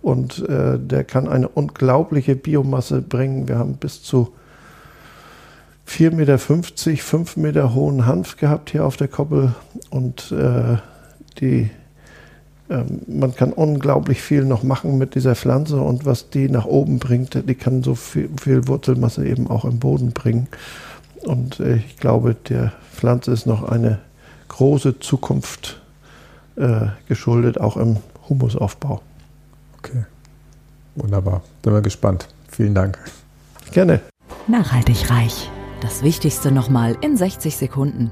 Und 0.00 0.46
äh, 0.48 0.78
der 0.78 1.04
kann 1.04 1.28
eine 1.28 1.48
unglaubliche 1.48 2.36
Biomasse 2.36 3.00
bringen. 3.00 3.48
Wir 3.48 3.58
haben 3.58 3.76
bis 3.76 4.02
zu 4.02 4.32
4,50 5.88 6.14
Meter, 6.14 6.38
5 6.38 7.36
Meter 7.36 7.74
hohen 7.74 8.06
Hanf 8.06 8.36
gehabt 8.36 8.70
hier 8.70 8.84
auf 8.84 8.96
der 8.96 9.08
Koppel. 9.08 9.54
Und 9.90 10.30
äh, 10.32 10.76
die 11.40 11.70
man 12.68 13.34
kann 13.34 13.52
unglaublich 13.52 14.22
viel 14.22 14.44
noch 14.44 14.62
machen 14.62 14.96
mit 14.96 15.14
dieser 15.14 15.34
Pflanze 15.34 15.80
und 15.80 16.06
was 16.06 16.30
die 16.30 16.48
nach 16.48 16.64
oben 16.64 16.98
bringt, 16.98 17.48
die 17.48 17.54
kann 17.54 17.82
so 17.82 17.94
viel, 17.94 18.30
viel 18.40 18.66
Wurzelmasse 18.66 19.26
eben 19.26 19.48
auch 19.48 19.64
im 19.64 19.78
Boden 19.78 20.12
bringen. 20.12 20.48
Und 21.24 21.60
äh, 21.60 21.76
ich 21.76 21.96
glaube, 21.98 22.34
der 22.48 22.72
Pflanze 22.92 23.32
ist 23.32 23.46
noch 23.46 23.64
eine 23.64 23.98
große 24.48 24.98
Zukunft 25.00 25.80
äh, 26.56 26.86
geschuldet, 27.08 27.60
auch 27.60 27.76
im 27.76 27.98
Humusaufbau. 28.28 29.00
Okay, 29.78 30.04
wunderbar. 30.94 31.42
Sind 31.62 31.72
wir 31.72 31.82
gespannt. 31.82 32.28
Vielen 32.48 32.74
Dank. 32.74 32.98
Gerne. 33.72 34.00
Nachhaltig 34.46 35.10
reich. 35.10 35.50
Das 35.80 36.02
Wichtigste 36.02 36.50
nochmal 36.50 36.96
in 37.02 37.16
60 37.16 37.56
Sekunden. 37.56 38.10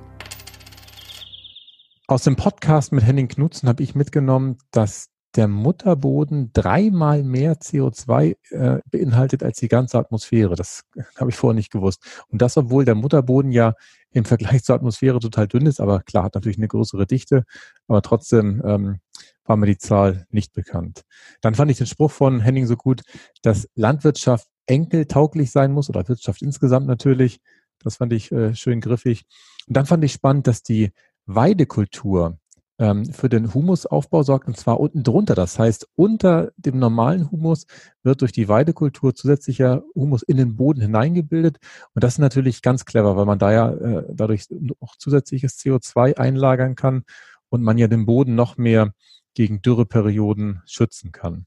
Aus 2.13 2.25
dem 2.25 2.37
Podcast 2.37 2.93
mit 2.93 3.07
Henning 3.07 3.27
Knutzen 3.27 3.71
habe 3.71 3.83
ich 3.83 3.95
mitgenommen, 3.95 4.59
dass 4.71 5.09
der 5.35 5.49
Mutterboden 5.49 6.51
dreimal 6.53 7.23
mehr 7.23 7.55
CO2 7.55 8.37
äh, 8.51 8.81
beinhaltet 8.91 9.43
als 9.43 9.57
die 9.57 9.69
ganze 9.69 9.99
Atmosphäre. 9.99 10.55
Das 10.55 10.83
habe 11.17 11.31
ich 11.31 11.37
vorher 11.37 11.55
nicht 11.55 11.73
gewusst. 11.73 12.05
Und 12.29 12.43
das, 12.43 12.59
obwohl 12.59 12.85
der 12.85 12.97
Mutterboden 12.97 13.51
ja 13.51 13.73
im 14.11 14.27
Vergleich 14.27 14.63
zur 14.63 14.75
Atmosphäre 14.75 15.21
total 15.21 15.49
dünn 15.49 15.65
ist, 15.65 15.81
aber 15.81 16.01
klar, 16.01 16.25
hat 16.25 16.35
natürlich 16.35 16.59
eine 16.59 16.69
größere 16.69 17.07
Dichte, 17.07 17.45
aber 17.89 18.03
trotzdem 18.03 18.61
ähm, 18.63 19.01
war 19.45 19.57
mir 19.57 19.65
die 19.65 19.79
Zahl 19.79 20.27
nicht 20.29 20.53
bekannt. 20.53 21.05
Dann 21.41 21.55
fand 21.55 21.71
ich 21.71 21.79
den 21.79 21.87
Spruch 21.87 22.11
von 22.11 22.41
Henning 22.41 22.67
so 22.67 22.77
gut, 22.77 23.01
dass 23.41 23.71
Landwirtschaft 23.75 24.49
enkeltauglich 24.67 25.51
sein 25.51 25.73
muss 25.73 25.89
oder 25.89 26.07
Wirtschaft 26.07 26.43
insgesamt 26.43 26.87
natürlich. 26.87 27.41
Das 27.79 27.97
fand 27.97 28.13
ich 28.13 28.31
äh, 28.33 28.55
schön 28.55 28.83
griffig. 28.83 29.25
Und 29.67 29.79
dann 29.79 29.87
fand 29.87 30.05
ich 30.05 30.13
spannend, 30.13 30.47
dass 30.47 30.63
die 30.63 30.93
Weidekultur 31.27 32.39
ähm, 32.79 33.07
für 33.13 33.29
den 33.29 33.55
Humusaufbau 33.55 34.23
sorgt, 34.23 34.49
und 34.49 34.57
zwar 34.57 34.81
unten 34.81 35.03
drunter. 35.03 35.35
Das 35.35 35.59
heißt, 35.59 35.89
unter 35.95 36.51
dem 36.57 36.79
normalen 36.79 37.31
Humus 37.31 37.67
wird 38.03 38.21
durch 38.23 38.33
die 38.33 38.49
Weidekultur 38.49 39.15
zusätzlicher 39.15 39.85
Humus 39.95 40.23
in 40.23 40.37
den 40.37 40.57
Boden 40.57 40.81
hineingebildet. 40.81 41.59
Und 41.95 42.03
das 42.03 42.15
ist 42.15 42.19
natürlich 42.19 42.63
ganz 42.63 42.85
clever, 42.85 43.17
weil 43.17 43.27
man 43.27 43.39
da 43.39 43.53
ja 43.53 43.71
äh, 43.71 44.05
dadurch 44.13 44.47
noch 44.51 44.97
zusätzliches 44.99 45.59
CO2 45.59 46.17
einlagern 46.17 46.75
kann 46.75 47.05
und 47.51 47.63
man 47.63 47.79
ja 47.79 47.87
den 47.87 48.07
Boden 48.07 48.35
noch 48.35 48.57
mehr 48.57 48.93
gegen 49.35 49.63
Dürreperioden 49.63 50.63
schützen 50.67 51.13
kann. 51.13 51.47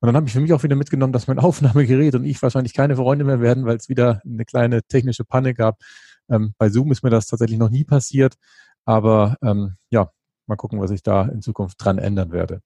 Und 0.00 0.08
dann 0.08 0.16
habe 0.16 0.26
ich 0.26 0.32
für 0.32 0.40
mich 0.40 0.52
auch 0.52 0.62
wieder 0.62 0.76
mitgenommen, 0.76 1.12
dass 1.12 1.26
mein 1.26 1.38
Aufnahmegerät 1.38 2.14
und 2.14 2.24
ich 2.24 2.42
wahrscheinlich 2.42 2.74
keine 2.74 2.96
Freunde 2.96 3.24
mehr 3.24 3.40
werden, 3.40 3.66
weil 3.66 3.76
es 3.76 3.88
wieder 3.88 4.20
eine 4.24 4.44
kleine 4.44 4.82
technische 4.82 5.24
Panne 5.24 5.54
gab. 5.54 5.78
Ähm, 6.28 6.54
bei 6.58 6.70
Zoom 6.70 6.90
ist 6.92 7.02
mir 7.02 7.10
das 7.10 7.26
tatsächlich 7.26 7.58
noch 7.58 7.70
nie 7.70 7.84
passiert. 7.84 8.34
Aber 8.86 9.36
ähm, 9.42 9.76
ja, 9.90 10.10
mal 10.46 10.56
gucken, 10.56 10.80
was 10.80 10.90
ich 10.90 11.02
da 11.02 11.22
in 11.22 11.42
Zukunft 11.42 11.76
dran 11.78 11.98
ändern 11.98 12.32
werde. 12.32 12.60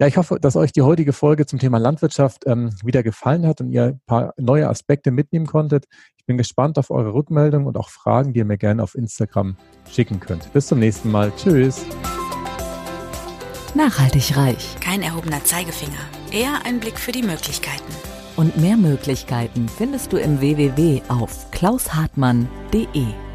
Ja, 0.00 0.06
ich 0.06 0.16
hoffe, 0.16 0.38
dass 0.40 0.54
euch 0.54 0.70
die 0.70 0.82
heutige 0.82 1.12
Folge 1.12 1.44
zum 1.44 1.58
Thema 1.58 1.78
Landwirtschaft 1.78 2.44
ähm, 2.46 2.70
wieder 2.84 3.02
gefallen 3.02 3.44
hat 3.44 3.60
und 3.60 3.72
ihr 3.72 3.84
ein 3.84 4.00
paar 4.06 4.32
neue 4.36 4.68
Aspekte 4.68 5.10
mitnehmen 5.10 5.46
konntet. 5.46 5.86
Ich 6.16 6.24
bin 6.24 6.38
gespannt 6.38 6.78
auf 6.78 6.90
eure 6.90 7.14
Rückmeldungen 7.14 7.66
und 7.66 7.76
auch 7.76 7.88
Fragen, 7.88 8.32
die 8.32 8.38
ihr 8.38 8.44
mir 8.44 8.58
gerne 8.58 8.84
auf 8.84 8.94
Instagram 8.94 9.56
schicken 9.90 10.20
könnt. 10.20 10.52
Bis 10.52 10.68
zum 10.68 10.78
nächsten 10.78 11.10
Mal. 11.10 11.32
Tschüss. 11.36 11.84
Nachhaltig 13.74 14.36
reich. 14.36 14.76
Kein 14.80 15.02
erhobener 15.02 15.42
Zeigefinger. 15.42 15.98
Eher 16.30 16.64
ein 16.64 16.78
Blick 16.78 16.98
für 16.98 17.12
die 17.12 17.22
Möglichkeiten. 17.22 17.92
Und 18.36 18.56
mehr 18.56 18.76
Möglichkeiten 18.76 19.68
findest 19.68 20.12
du 20.12 20.16
im 20.16 20.40
www 20.40 21.02
auf 21.08 21.50
klaushartmann.de. 21.50 23.27